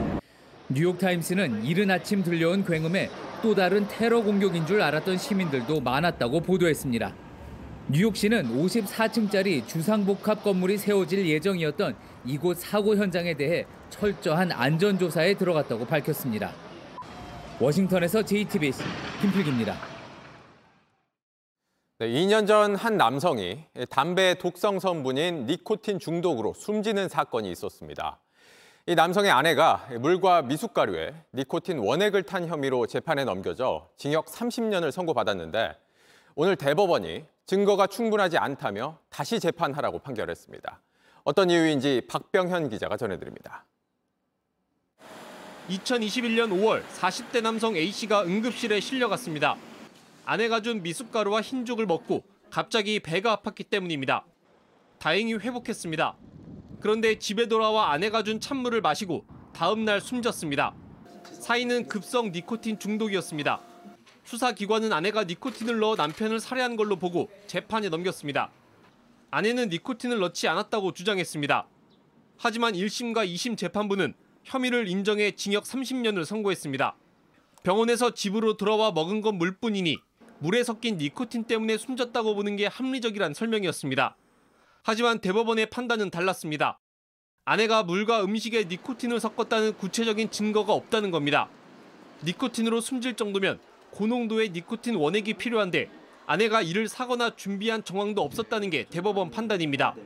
뉴욕타임스는 0.73 1.65
이른 1.65 1.91
아침 1.91 2.23
들려온 2.23 2.65
굉음에 2.65 3.11
또 3.43 3.57
다른 3.57 3.89
테러 3.89 4.23
공격인 4.23 4.67
줄 4.67 4.81
알았던 4.81 5.19
시민들도 5.19 5.81
많았다고 5.81 6.41
보도했습니다. 6.41 7.13
뉴욕시는 7.89 8.57
54층짜리 8.57 9.67
주상복합 9.67 10.45
건물이 10.45 10.79
세워질 10.79 11.27
예정이었던 11.27 11.97
이곳 12.25 12.59
사고 12.59 12.97
현장에 12.97 13.35
대해 13.35 13.67
철저한 13.89 14.53
안전조사에 14.53 15.35
들어갔다고 15.35 15.87
밝혔습니다. 15.87 16.53
워싱턴에서 17.59 18.23
JTBC 18.23 18.85
김필기입니다. 19.23 19.75
네, 21.99 22.07
2년 22.09 22.47
전 22.47 22.77
한 22.77 22.97
남성이 22.97 23.65
담배 23.91 24.35
독성 24.39 24.79
성분인 24.79 25.47
니코틴 25.47 25.99
중독으로 25.99 26.55
숨지는 26.55 27.09
사건이 27.09 27.51
있었습니다. 27.51 28.21
이 28.87 28.95
남성의 28.95 29.31
아내가 29.31 29.87
물과 30.01 30.43
미숫가루에 30.43 31.15
니코틴 31.35 31.79
원액을 31.79 32.23
탄 32.23 32.49
혐의로 32.49 32.87
재판에 32.87 33.25
넘겨져 33.25 33.91
징역 33.99 34.27
30년을 34.27 34.91
선고받았는데 34.91 35.77
오늘 36.35 36.57
대법원이 36.57 37.25
증거가 37.45 37.87
충분하지 37.87 38.39
않다며 38.39 38.99
다시 39.11 39.39
재판하라고 39.39 39.99
판결했습니다. 39.99 40.81
어떤 41.25 41.51
이유인지 41.51 42.07
박병현 42.09 42.71
기자가 42.71 42.97
전해드립니다. 42.97 43.67
2021년 45.69 46.49
5월 46.51 46.83
40대 46.87 47.43
남성 47.43 47.77
A씨가 47.77 48.23
응급실에 48.25 48.81
실려갔습니다. 48.81 49.57
아내가 50.25 50.63
준 50.63 50.83
미숫가루와 50.83 51.43
흰죽을 51.43 51.85
먹고 51.85 52.25
갑자기 52.51 52.99
배가 52.99 53.37
아팠기 53.37 53.69
때문입니다. 53.69 54.25
다행히 54.99 55.35
회복했습니다. 55.35 56.17
그런데 56.81 57.19
집에 57.19 57.47
돌아와 57.47 57.93
아내가 57.93 58.23
준 58.23 58.41
찬물을 58.41 58.81
마시고 58.81 59.25
다음 59.53 59.85
날 59.85 60.01
숨졌습니다. 60.01 60.75
사인은 61.25 61.89
급성 61.89 62.33
니코틴 62.33 62.79
중독이었습니다. 62.79 63.61
수사기관은 64.25 64.93
아내가 64.93 65.25
니코틴을 65.25 65.79
넣어 65.79 65.97
남편을 65.97 66.41
살해한 66.41 66.77
걸로 66.77 66.97
보고 66.97 67.31
재판에 67.47 67.89
넘겼습니다. 67.89 68.51
아내는 69.31 69.69
니코틴을 69.69 70.19
넣지 70.21 70.49
않았다고 70.49 70.93
주장했습니다. 70.93 71.67
하지만 72.39 72.73
1심과 72.73 73.29
2심 73.29 73.57
재판부는 73.57 74.15
혐의를 74.45 74.89
인정해 74.89 75.33
징역 75.33 75.65
30년을 75.65 76.25
선고했습니다. 76.25 76.97
병원에서 77.63 78.15
집으로 78.15 78.57
돌아와 78.57 78.91
먹은 78.91 79.21
건 79.21 79.37
물뿐이니 79.37 79.99
물에 80.39 80.65
섞인 80.65 80.97
니코틴 80.97 81.45
때문에 81.45 81.77
숨졌다고 81.77 82.35
보는 82.35 82.57
게 82.57 82.67
합리적이란 82.67 83.35
설명이었습니다. 83.35 84.17
하지만 84.83 85.21
대법원의 85.21 85.71
판단은 85.71 86.11
달랐습니다. 86.11 86.79
아내가 87.45 87.83
물과 87.83 88.25
음식에 88.25 88.65
니코틴을 88.65 89.21
섞었다는 89.21 89.77
구체적인 89.77 90.31
증거가 90.31 90.73
없다는 90.73 91.11
겁니다. 91.11 91.49
니코틴으로 92.25 92.81
숨질 92.81 93.15
정도면 93.15 93.59
고농도의 93.91 94.51
니코틴 94.51 94.95
원액이 94.95 95.35
필요한데 95.35 95.91
아내가 96.27 96.63
이를 96.63 96.87
사거나 96.87 97.35
준비한 97.35 97.83
정황도 97.83 98.23
없었다는 98.23 98.71
게 98.71 98.85
대법원 98.85 99.31
판단입니다. 99.31 99.97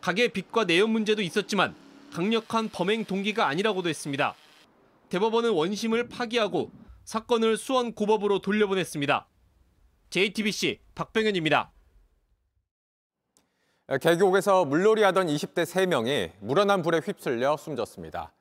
가게 0.00 0.28
빚과 0.28 0.64
내연 0.64 0.90
문제도 0.90 1.22
있었지만 1.22 1.74
강력한 2.12 2.68
범행 2.68 3.04
동기가 3.04 3.46
아니라고도 3.46 3.88
했습니다. 3.88 4.34
대법원은 5.08 5.50
원심을 5.50 6.08
파기하고 6.08 6.70
사건을 7.04 7.56
수원 7.56 7.94
고법으로 7.94 8.40
돌려보냈습니다. 8.40 9.26
JTBC 10.10 10.80
박병현입니다. 10.94 11.72
계곡에서 13.96 14.66
물놀이 14.66 15.02
하던 15.04 15.28
20대 15.28 15.64
3명이 15.64 16.32
물어난 16.40 16.82
불에 16.82 16.98
휩쓸려 16.98 17.56
숨졌습니다. 17.56 18.32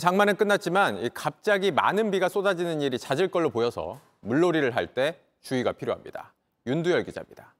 장마는 0.00 0.36
끝났지만 0.36 1.10
갑자기 1.12 1.70
많은 1.70 2.10
비가 2.10 2.30
쏟아지는 2.30 2.80
일이 2.80 2.98
잦을 2.98 3.28
걸로 3.28 3.50
보여서 3.50 4.00
물놀이를 4.20 4.74
할 4.74 4.86
때 4.86 5.20
주의가 5.42 5.72
필요합니다. 5.72 6.32
윤두열 6.66 7.04
기자입니다. 7.04 7.54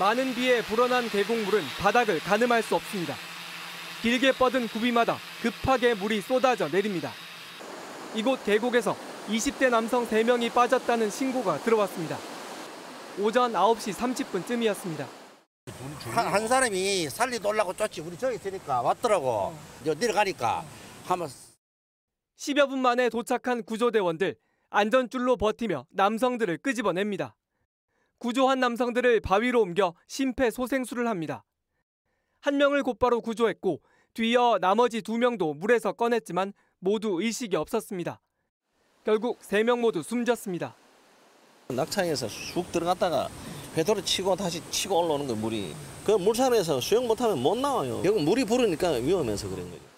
많은 0.00 0.34
비에 0.34 0.62
불어난 0.62 1.08
계곡물은 1.08 1.62
바닥을 1.78 2.18
가늠할 2.18 2.62
수 2.62 2.74
없습니다. 2.74 3.14
길게 4.02 4.32
뻗은 4.32 4.66
구비마다 4.68 5.16
급하게 5.42 5.94
물이 5.94 6.22
쏟아져 6.22 6.68
내립니다. 6.68 7.12
이곳 8.14 8.44
계곡에서 8.44 8.96
20대 9.28 9.70
남성 9.70 10.06
3명이 10.08 10.52
빠졌다는 10.52 11.08
신고가 11.10 11.58
들어왔습니다. 11.58 12.18
오전 13.18 13.52
9시 13.52 13.94
30분쯤이었습니다. 13.94 15.19
한, 16.12 16.26
한 16.26 16.48
사람이 16.48 17.08
살리돌라고 17.08 17.72
쫓지 17.74 18.00
우리 18.00 18.16
저기 18.18 18.36
있으니까 18.36 18.82
왔더라고. 18.82 19.54
이제 19.80 19.94
내려가니까 19.94 20.64
하면 21.06 21.28
10여 22.36 22.68
분 22.68 22.80
만에 22.80 23.08
도착한 23.08 23.62
구조대원들 23.62 24.36
안전줄로 24.70 25.36
버티며 25.36 25.86
남성들을 25.90 26.58
끄집어냅니다. 26.58 27.34
구조한 28.18 28.60
남성들을 28.60 29.20
바위로 29.20 29.62
옮겨 29.62 29.94
심폐소생술을 30.08 31.08
합니다. 31.08 31.44
한 32.40 32.56
명을 32.58 32.82
곧바로 32.82 33.20
구조했고 33.20 33.80
뒤이어 34.14 34.58
나머지 34.60 35.02
두 35.02 35.18
명도 35.18 35.54
물에서 35.54 35.92
꺼냈지만 35.92 36.52
모두 36.78 37.20
의식이 37.20 37.56
없었습니다. 37.56 38.20
결국 39.04 39.38
세 39.42 39.62
명 39.62 39.80
모두 39.80 40.02
숨졌습니다. 40.02 40.74
낙창에서 41.68 42.28
쑥 42.28 42.70
들어갔다가 42.72 43.28
회도를 43.76 44.04
치고 44.04 44.36
다시 44.36 44.62
치고 44.70 44.98
올라오는 44.98 45.26
거 45.26 45.34
물이 45.34 45.74
그 46.04 46.12
물산에서 46.12 46.80
수영 46.80 47.06
못하면 47.06 47.40
못 47.42 47.56
나와요. 47.56 48.00
결국 48.02 48.22
물이 48.22 48.44
부르니까 48.44 48.90
위험해서 48.90 49.48
그런 49.48 49.68
거예요. 49.70 49.90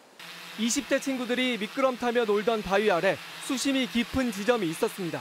20대 0.59 1.01
친구들이 1.01 1.57
미끄럼 1.59 1.97
타며 1.97 2.25
놀던 2.25 2.63
바위 2.63 2.91
아래 2.91 3.17
수심이 3.47 3.87
깊은 3.87 4.33
지점이 4.33 4.69
있었습니다. 4.69 5.21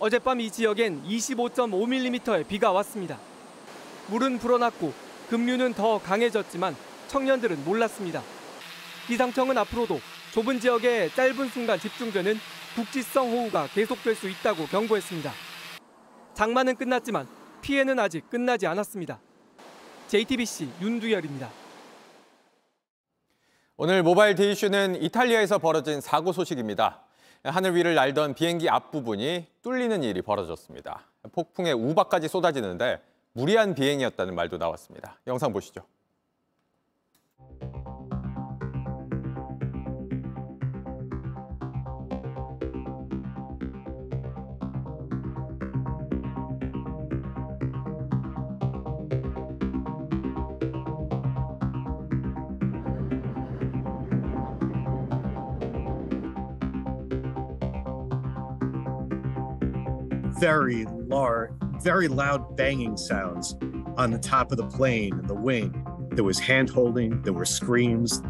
어젯밤 0.00 0.40
이 0.40 0.50
지역엔 0.50 1.04
25.5mm의 1.06 2.48
비가 2.48 2.72
왔습니다. 2.72 3.18
물은 4.08 4.40
불어났고 4.40 4.92
급류는 5.30 5.74
더 5.74 5.98
강해졌지만 5.98 6.74
청년들은 7.06 7.64
몰랐습니다. 7.64 8.22
기상청은 9.06 9.56
앞으로도 9.58 10.00
좁은 10.32 10.58
지역에 10.58 11.10
짧은 11.14 11.48
순간 11.50 11.78
집중되는 11.78 12.38
국지성 12.74 13.30
호우가 13.30 13.68
계속될 13.68 14.16
수 14.16 14.28
있다고 14.28 14.66
경고했습니다. 14.66 15.32
장마는 16.34 16.76
끝났지만 16.76 17.28
피해는 17.62 17.98
아직 17.98 18.28
끝나지 18.28 18.66
않았습니다. 18.66 19.18
JTBC 20.08 20.68
윤두열입니다. 20.82 21.48
오늘 23.78 24.02
모바일 24.02 24.34
데이슈는 24.34 25.02
이탈리아에서 25.02 25.58
벌어진 25.58 26.00
사고 26.02 26.32
소식입니다. 26.32 27.00
하늘 27.44 27.74
위를 27.74 27.94
날던 27.94 28.34
비행기 28.34 28.68
앞부분이 28.68 29.46
뚫리는 29.62 30.02
일이 30.02 30.22
벌어졌습니다. 30.22 31.06
폭풍에 31.32 31.72
우박까지 31.72 32.28
쏟아지는데 32.28 33.02
무리한 33.32 33.74
비행이었다는 33.74 34.34
말도 34.34 34.58
나왔습니다. 34.58 35.18
영상 35.26 35.52
보시죠. 35.52 35.82
Very 60.42 60.84
large, 61.06 61.52
very 61.80 62.08
loud 62.08 62.56
banging 62.56 62.96
sounds 62.96 63.54
on 63.96 64.10
the 64.10 64.18
top 64.18 64.50
of 64.50 64.58
the 64.58 64.66
plane 64.66 65.12
and 65.12 65.28
the 65.28 65.34
wing. 65.34 65.72
There 66.10 66.24
was 66.24 66.40
hand 66.40 66.68
holding, 66.68 67.22
there 67.22 67.32
were 67.32 67.44
screams. 67.44 68.20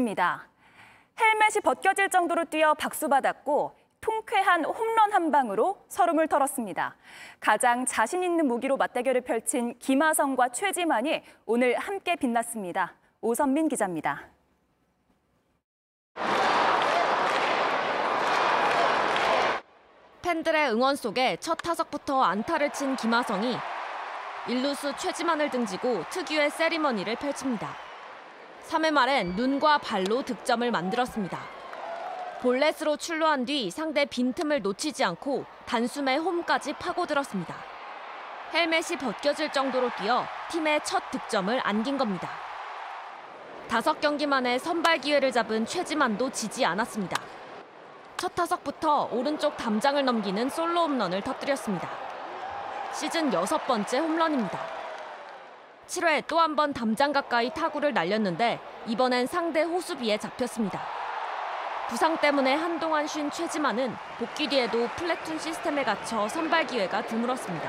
뉴스입니다. 0.00 0.48
헬멧이 1.18 1.60
벗겨질 1.62 2.08
정도로 2.08 2.46
뛰어 2.46 2.74
박수받았고 2.74 3.78
통쾌한 4.00 4.64
홈런 4.64 5.12
한 5.12 5.30
방으로 5.30 5.84
서름을 5.88 6.28
털었습니다. 6.28 6.96
가장 7.38 7.84
자신 7.84 8.22
있는 8.22 8.46
무기로 8.46 8.76
맞대결을 8.78 9.20
펼친 9.20 9.78
김하성과 9.78 10.50
최지만이 10.50 11.22
오늘 11.44 11.78
함께 11.78 12.16
빛났습니다. 12.16 12.94
오선민 13.20 13.68
기자입니다. 13.68 14.28
팬들의 20.22 20.72
응원 20.72 20.96
속에 20.96 21.36
첫 21.40 21.56
타석부터 21.56 22.22
안타를 22.22 22.72
친 22.72 22.96
김하성이 22.96 23.56
일루수 24.48 24.96
최지만을 24.96 25.50
등지고 25.50 26.04
특유의 26.08 26.50
세리머니를 26.50 27.16
펼칩니다. 27.16 27.89
3회 28.70 28.92
말엔 28.92 29.34
눈과 29.34 29.78
발로 29.78 30.22
득점을 30.22 30.70
만들었습니다. 30.70 31.40
볼넷으로 32.40 32.96
출루한 32.96 33.44
뒤 33.44 33.68
상대 33.68 34.04
빈틈을 34.04 34.62
놓치지 34.62 35.02
않고 35.02 35.44
단숨에 35.66 36.16
홈까지 36.18 36.74
파고들었습니다. 36.74 37.52
헬멧이 38.54 38.96
벗겨질 39.00 39.50
정도로 39.50 39.90
뛰어 39.98 40.24
팀의 40.52 40.82
첫 40.84 41.02
득점을 41.10 41.60
안긴 41.64 41.98
겁니다. 41.98 42.30
다섯 43.68 44.00
경기 44.00 44.26
만에 44.26 44.56
선발 44.58 44.98
기회를 44.98 45.32
잡은 45.32 45.66
최지만도 45.66 46.30
지지 46.30 46.64
않았습니다. 46.64 47.20
첫 48.16 48.34
타석부터 48.36 49.08
오른쪽 49.10 49.56
담장을 49.56 50.04
넘기는 50.04 50.48
솔로 50.48 50.82
홈런을 50.82 51.22
터뜨렸습니다. 51.22 51.88
시즌 52.92 53.32
여섯 53.32 53.66
번째 53.66 53.98
홈런입니다. 53.98 54.69
7회 55.90 56.24
또 56.28 56.38
한 56.38 56.54
번 56.54 56.72
담장 56.72 57.12
가까이 57.12 57.50
타구를 57.52 57.92
날렸는데 57.92 58.60
이번엔 58.86 59.26
상대 59.26 59.62
호수비에 59.62 60.18
잡혔습니다. 60.18 60.80
부상 61.88 62.16
때문에 62.18 62.54
한동안 62.54 63.08
쉰 63.08 63.28
최지만은 63.28 63.92
복귀 64.16 64.46
뒤에도 64.46 64.86
플래툰 64.94 65.36
시스템에 65.40 65.82
갇혀 65.82 66.28
선발 66.28 66.68
기회가 66.68 67.02
드물었습니다. 67.02 67.68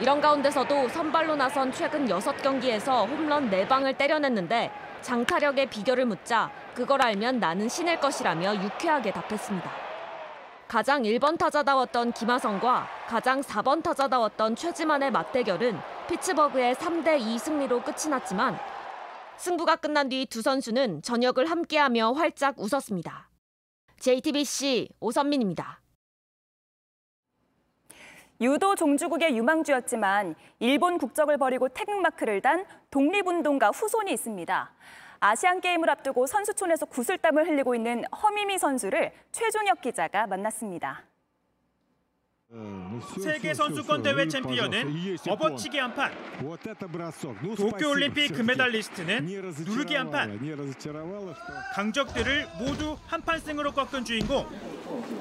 이런 0.00 0.20
가운데서도 0.20 0.88
선발로 0.88 1.36
나선 1.36 1.70
최근 1.70 2.08
6경기에서 2.08 3.08
홈런 3.08 3.48
4방을 3.48 3.96
때려냈는데 3.96 4.72
장타력의 5.02 5.66
비결을 5.66 6.06
묻자 6.06 6.50
그걸 6.74 7.02
알면 7.02 7.38
나는 7.38 7.68
신일 7.68 8.00
것이라며 8.00 8.56
유쾌하게 8.56 9.12
답했습니다. 9.12 9.70
가장 10.66 11.02
1번 11.02 11.38
타자다웠던 11.38 12.12
김하성과 12.14 12.88
가장 13.12 13.42
4번 13.42 13.82
타자다웠던 13.82 14.56
최지만의 14.56 15.10
맞대결은 15.10 15.78
피츠버그의 16.08 16.74
3대2 16.76 17.38
승리로 17.38 17.82
끝이 17.82 18.08
났지만 18.08 18.58
승부가 19.36 19.76
끝난 19.76 20.08
뒤 20.08 20.24
두 20.24 20.40
선수는 20.40 21.02
저녁을 21.02 21.50
함께하며 21.50 22.12
활짝 22.12 22.58
웃었습니다. 22.58 23.28
JTBC 24.00 24.88
오선민입니다. 24.98 25.82
유도 28.40 28.74
종주국의 28.76 29.36
유망주였지만 29.36 30.34
일본 30.60 30.96
국적을 30.96 31.36
버리고 31.36 31.68
태극마크를 31.68 32.40
단 32.40 32.64
독립운동가 32.90 33.72
후손이 33.72 34.10
있습니다. 34.10 34.72
아시안 35.20 35.60
게임을 35.60 35.90
앞두고 35.90 36.26
선수촌에서 36.26 36.86
구슬땀을 36.86 37.46
흘리고 37.46 37.74
있는 37.74 38.04
허미미 38.06 38.56
선수를 38.56 39.12
최종혁 39.32 39.82
기자가 39.82 40.26
만났습니다. 40.26 41.11
세계 43.18 43.54
선수권 43.54 44.02
대회 44.02 44.28
챔피언은 44.28 45.16
업어치기 45.28 45.78
한 45.78 45.94
판, 45.94 46.12
도쿄올림픽 47.56 48.34
금메달리스트는 48.34 49.24
누르기 49.64 49.94
한 49.94 50.10
판, 50.10 50.38
강적들을 51.74 52.48
모두 52.58 52.96
한 53.06 53.22
판승으로 53.22 53.72
꺾은 53.72 54.04
주인공 54.04 54.46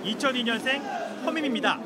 2002년생 0.03 1.23
허밈입니다. 1.25 1.79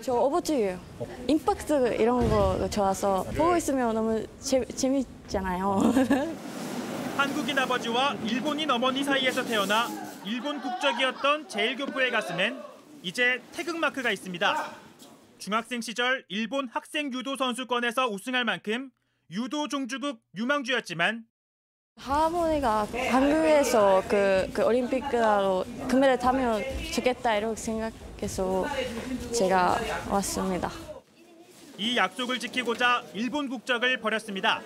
저 0.00 0.14
어버치기예요. 0.14 0.78
임팩트 1.26 1.96
이런 2.00 2.28
거 2.28 2.68
좋아서 2.70 3.24
보고 3.36 3.56
있으면 3.56 3.94
너무 3.94 4.24
재, 4.40 4.64
재밌잖아요. 4.64 5.92
한국인 7.16 7.58
아버지와 7.58 8.14
일본인 8.24 8.70
어머니 8.70 9.02
사이에서 9.02 9.44
태어나 9.44 9.88
일본 10.24 10.60
국적이었던 10.60 11.48
제일교포의 11.48 12.12
가슴엔 12.12 12.67
이제 13.02 13.40
태극마크가 13.52 14.10
있습니다. 14.10 14.74
중학생 15.38 15.80
시절 15.80 16.24
일본 16.28 16.68
학생 16.68 17.12
유도 17.12 17.36
선수권에서 17.36 18.08
우승할 18.08 18.44
만큼 18.44 18.90
유도 19.30 19.68
종주국 19.68 20.20
유망주였지만 20.34 21.24
할머니가 21.96 22.86
한국에서 23.10 24.02
그, 24.08 24.48
그 24.52 24.64
올림픽으로 24.64 25.64
금메달 25.88 26.18
타면 26.18 26.62
좋겠다 26.92 27.36
이렇게 27.36 27.56
생각해서 27.56 28.66
제가 29.32 29.78
왔습니다. 30.10 30.70
이 31.76 31.96
약속을 31.96 32.38
지키고자 32.40 33.04
일본 33.14 33.48
국적을 33.48 34.00
버렸습니다. 34.00 34.62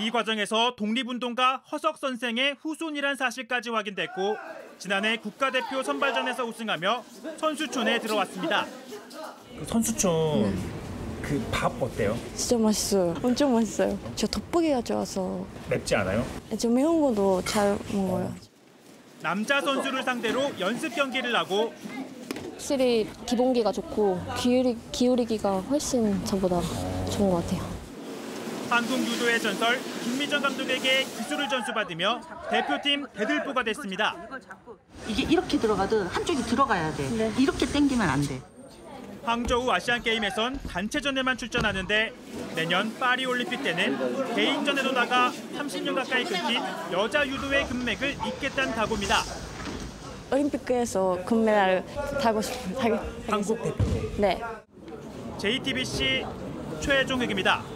이 0.00 0.10
과정에서 0.10 0.74
독립운동가 0.76 1.62
허석 1.70 1.98
선생의 1.98 2.56
후손이란 2.60 3.16
사실까지 3.16 3.70
확인됐고 3.70 4.36
지난해 4.78 5.16
국가대표 5.18 5.82
선발전에서 5.82 6.44
우승하며 6.44 7.04
선수촌에 7.38 8.00
들어왔습니다. 8.00 8.66
그 9.58 9.64
선수촌 9.66 10.74
그 11.22 11.42
밥 11.50 11.72
어때요? 11.82 12.18
진짜 12.34 12.58
맛있어요. 12.58 13.14
엄청 13.22 13.54
맛있어요. 13.54 13.98
저 14.14 14.26
돋보기가 14.26 14.82
좋아서 14.82 15.46
맵지 15.70 15.94
않아요? 15.96 16.22
저 16.58 16.68
매운 16.68 17.00
것도 17.00 17.40
잘 17.46 17.78
먹어요. 17.92 18.34
남자 19.22 19.58
선수를 19.62 20.02
상대로 20.02 20.50
연습 20.60 20.94
경기를 20.94 21.34
하고 21.34 21.72
확실히 22.52 23.08
기본기가 23.24 23.72
좋고 23.72 24.20
기울이, 24.38 24.76
기울이기가 24.92 25.60
훨씬 25.60 26.22
저보다 26.26 26.60
좋은 27.10 27.30
것 27.30 27.36
같아요. 27.46 27.73
한국 28.74 28.98
유도의 29.06 29.40
전설 29.40 29.80
김미정 30.02 30.42
감독에게 30.42 31.04
기술을 31.04 31.48
전수받으며 31.48 32.20
대표팀 32.50 33.06
대들보가 33.14 33.62
됐습니다. 33.62 34.16
이게 35.06 35.22
이렇게 35.22 35.56
들어가도 35.56 36.02
한쪽이 36.08 36.42
들어가야 36.42 36.92
돼. 36.94 37.32
이렇게 37.38 37.66
당기면 37.66 38.08
안 38.08 38.20
돼. 38.22 38.42
항저우 39.24 39.70
아시안 39.70 40.02
게임에선 40.02 40.58
단체전에만 40.68 41.36
출전하는데 41.36 42.12
내년 42.56 42.98
파리 42.98 43.24
올림픽 43.26 43.62
때는 43.62 44.34
개인전에도 44.34 44.90
나가 44.90 45.30
30년 45.56 45.94
가까이 45.94 46.24
끊긴 46.24 46.60
여자 46.90 47.24
유도의 47.24 47.68
금맥을 47.68 48.16
잇겠다는 48.26 48.74
각오입니다. 48.74 49.22
올림픽에서 50.32 51.22
금메달 51.24 51.84
타고 52.20 52.42
싶어요. 52.42 52.98
한국 53.30 53.62
대표. 53.62 53.84
네. 54.18 54.42
JTBC 55.38 56.26
최종혁입니다. 56.80 57.73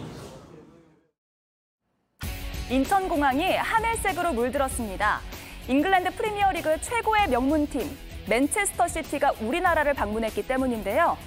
인천공항이 2.69 3.55
하늘색으로 3.55 4.33
물들었습니다. 4.33 5.21
잉글랜드 5.67 6.13
프리미어리그 6.15 6.79
최고의 6.81 7.27
명문팀 7.29 7.97
맨체스터 8.27 8.87
시티가 8.87 9.33
우리나라를 9.41 9.95
방문했기 9.95 10.43
때문인데요. 10.47 11.17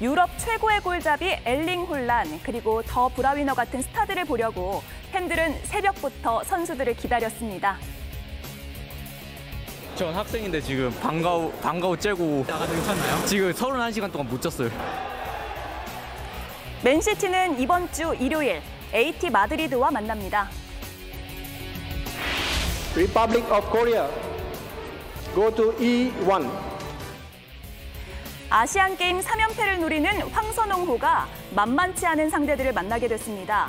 유럽 0.00 0.30
최고의 0.38 0.80
골잡이 0.80 1.38
엘링 1.44 1.82
홀란 1.82 2.40
그리고 2.44 2.82
더 2.82 3.08
브라위너 3.08 3.54
같은 3.54 3.82
스타들을 3.82 4.24
보려고 4.24 4.82
팬들은 5.10 5.64
새벽부터 5.64 6.44
선수들을 6.44 6.94
기다렸습니다. 6.94 7.76
전 9.96 10.14
학생인데 10.14 10.60
지금 10.60 10.92
방과후 11.00 11.52
방과후 11.60 11.96
째고 11.98 12.46
지금 13.26 13.52
31시간 13.52 14.12
동안 14.12 14.28
못 14.28 14.40
잤어요. 14.40 14.70
맨시티는 16.84 17.58
이번 17.60 17.90
주 17.90 18.14
일요일 18.14 18.62
AT 18.92 19.30
마드리드와 19.30 19.90
만납니다. 19.90 20.48
Republic 22.96 23.44
of 23.50 23.68
Korea. 23.70 24.08
Go 25.34 25.50
to 25.50 25.74
E 25.80 26.12
E1. 26.12 26.48
아시안 28.48 28.96
게임 28.96 29.18
3연패를 29.18 29.80
노리는 29.80 30.08
황선홍호가 30.30 31.26
만만치 31.56 32.06
않은 32.06 32.30
상대들을 32.30 32.72
만나게 32.72 33.08
됐습니다. 33.08 33.68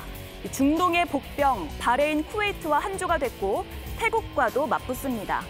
중동의 0.52 1.06
복병 1.06 1.68
바레인 1.80 2.22
쿠웨이트와 2.22 2.78
한조가 2.78 3.18
됐고 3.18 3.66
태국과도 3.98 4.68
맞붙습니다. 4.68 5.42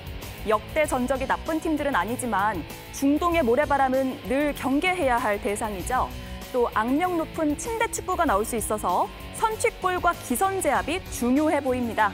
역대 0.49 0.87
전적이 0.87 1.27
나쁜 1.27 1.61
팀들은 1.61 1.95
아니지만 1.95 2.65
중동의 2.95 3.43
모래바람은 3.43 4.23
늘 4.23 4.55
경계해야 4.55 5.19
할 5.19 5.39
대상이죠. 5.43 6.09
또 6.51 6.71
악명 6.73 7.19
높은 7.19 7.59
침대 7.59 7.91
축구가 7.91 8.25
나올 8.25 8.43
수 8.43 8.57
있어서 8.57 9.07
선취골과 9.35 10.13
기선 10.27 10.63
제압이 10.63 11.05
중요해 11.11 11.61
보입니다. 11.63 12.11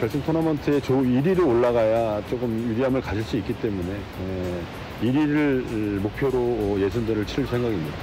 결승 0.00 0.22
토너먼트에 0.22 0.80
조 0.80 0.94
1위로 1.02 1.46
올라가야 1.46 2.26
조금 2.26 2.48
유리함을 2.70 3.02
가질 3.02 3.22
수 3.22 3.36
있기 3.36 3.52
때문에 3.60 3.92
예, 3.92 4.62
1위를 5.02 6.00
목표로 6.00 6.80
예선대를 6.80 7.26
치를 7.26 7.46
생각입니다. 7.46 7.98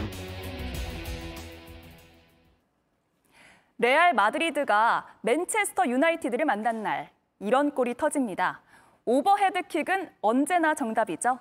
레알 3.80 4.14
마드리드가 4.14 5.08
맨체스터 5.22 5.88
유나이티드를 5.88 6.46
만난 6.46 6.84
날 6.84 7.10
이런 7.40 7.72
골이 7.72 7.96
터집니다. 7.96 8.62
오버헤드킥은 9.06 10.12
언제나 10.22 10.76
정답이죠. 10.76 11.40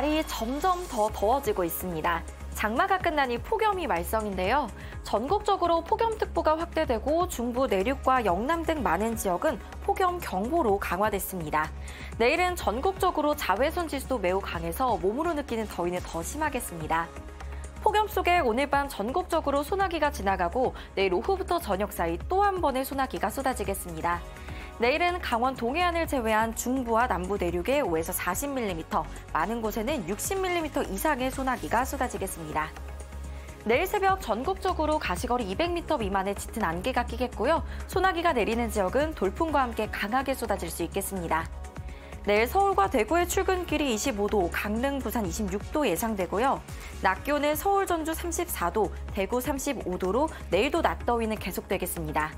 날이 0.00 0.24
점점 0.26 0.82
더 0.88 1.10
더워지고 1.12 1.62
있습니다. 1.62 2.22
장마가 2.54 2.96
끝나니 2.96 3.36
폭염이 3.36 3.86
말썽인데요. 3.86 4.68
전국적으로 5.02 5.84
폭염특보가 5.84 6.58
확대되고 6.58 7.28
중부 7.28 7.66
내륙과 7.66 8.24
영남 8.24 8.62
등 8.62 8.82
많은 8.82 9.14
지역은 9.18 9.60
폭염 9.82 10.18
경보로 10.18 10.78
강화됐습니다. 10.78 11.70
내일은 12.16 12.56
전국적으로 12.56 13.36
자외선 13.36 13.88
지수도 13.88 14.18
매우 14.18 14.40
강해서 14.40 14.96
몸으로 14.96 15.34
느끼는 15.34 15.68
더위는 15.68 16.00
더 16.00 16.22
심하겠습니다. 16.22 17.06
폭염 17.82 18.08
속에 18.08 18.40
오늘 18.40 18.70
밤 18.70 18.88
전국적으로 18.88 19.62
소나기가 19.62 20.12
지나가고 20.12 20.74
내일 20.94 21.12
오후부터 21.12 21.58
저녁 21.58 21.92
사이 21.92 22.18
또 22.26 22.42
한 22.42 22.62
번의 22.62 22.86
소나기가 22.86 23.28
쏟아지겠습니다. 23.28 24.20
내일은 24.80 25.20
강원 25.20 25.56
동해안을 25.56 26.06
제외한 26.06 26.56
중부와 26.56 27.06
남부 27.06 27.36
내륙에 27.36 27.82
5에서 27.82 28.14
40mm, 28.14 29.04
많은 29.30 29.60
곳에는 29.60 30.06
60mm 30.06 30.90
이상의 30.90 31.30
소나기가 31.30 31.84
쏟아지겠습니다. 31.84 32.70
내일 33.66 33.86
새벽 33.86 34.22
전국적으로 34.22 34.98
가시거리 34.98 35.54
200m 35.54 35.98
미만의 35.98 36.34
짙은 36.34 36.64
안개가 36.64 37.04
끼겠고요. 37.04 37.62
소나기가 37.88 38.32
내리는 38.32 38.70
지역은 38.70 39.16
돌풍과 39.16 39.60
함께 39.60 39.86
강하게 39.90 40.32
쏟아질 40.32 40.70
수 40.70 40.82
있겠습니다. 40.84 41.46
내일 42.24 42.46
서울과 42.46 42.88
대구의 42.88 43.28
출근길이 43.28 43.94
25도, 43.94 44.48
강릉, 44.50 44.98
부산 44.98 45.28
26도 45.28 45.86
예상되고요. 45.88 46.58
낮 47.02 47.22
기온은 47.22 47.54
서울, 47.54 47.86
전주 47.86 48.12
34도, 48.12 48.90
대구 49.12 49.40
35도로 49.40 50.30
내일도 50.50 50.80
낮 50.80 51.04
더위는 51.04 51.36
계속되겠습니다. 51.36 52.32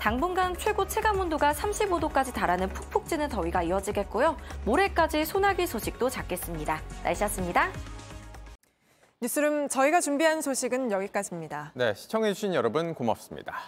당분간 0.00 0.56
최고 0.56 0.86
체감 0.86 1.18
온도가 1.18 1.52
35도까지 1.52 2.32
달하는 2.32 2.68
푹푹 2.68 3.06
찌는 3.08 3.28
더위가 3.28 3.62
이어지겠고요. 3.64 4.36
모레까지 4.64 5.24
소나기 5.24 5.66
소식도 5.66 6.08
잡겠습니다. 6.08 6.80
날씨였습니다. 7.02 7.70
뉴스룸 9.20 9.68
저희가 9.68 10.00
준비한 10.00 10.40
소식은 10.40 10.92
여기까지입니다. 10.92 11.72
네, 11.74 11.94
시청해주신 11.94 12.54
여러분 12.54 12.94
고맙습니다. 12.94 13.58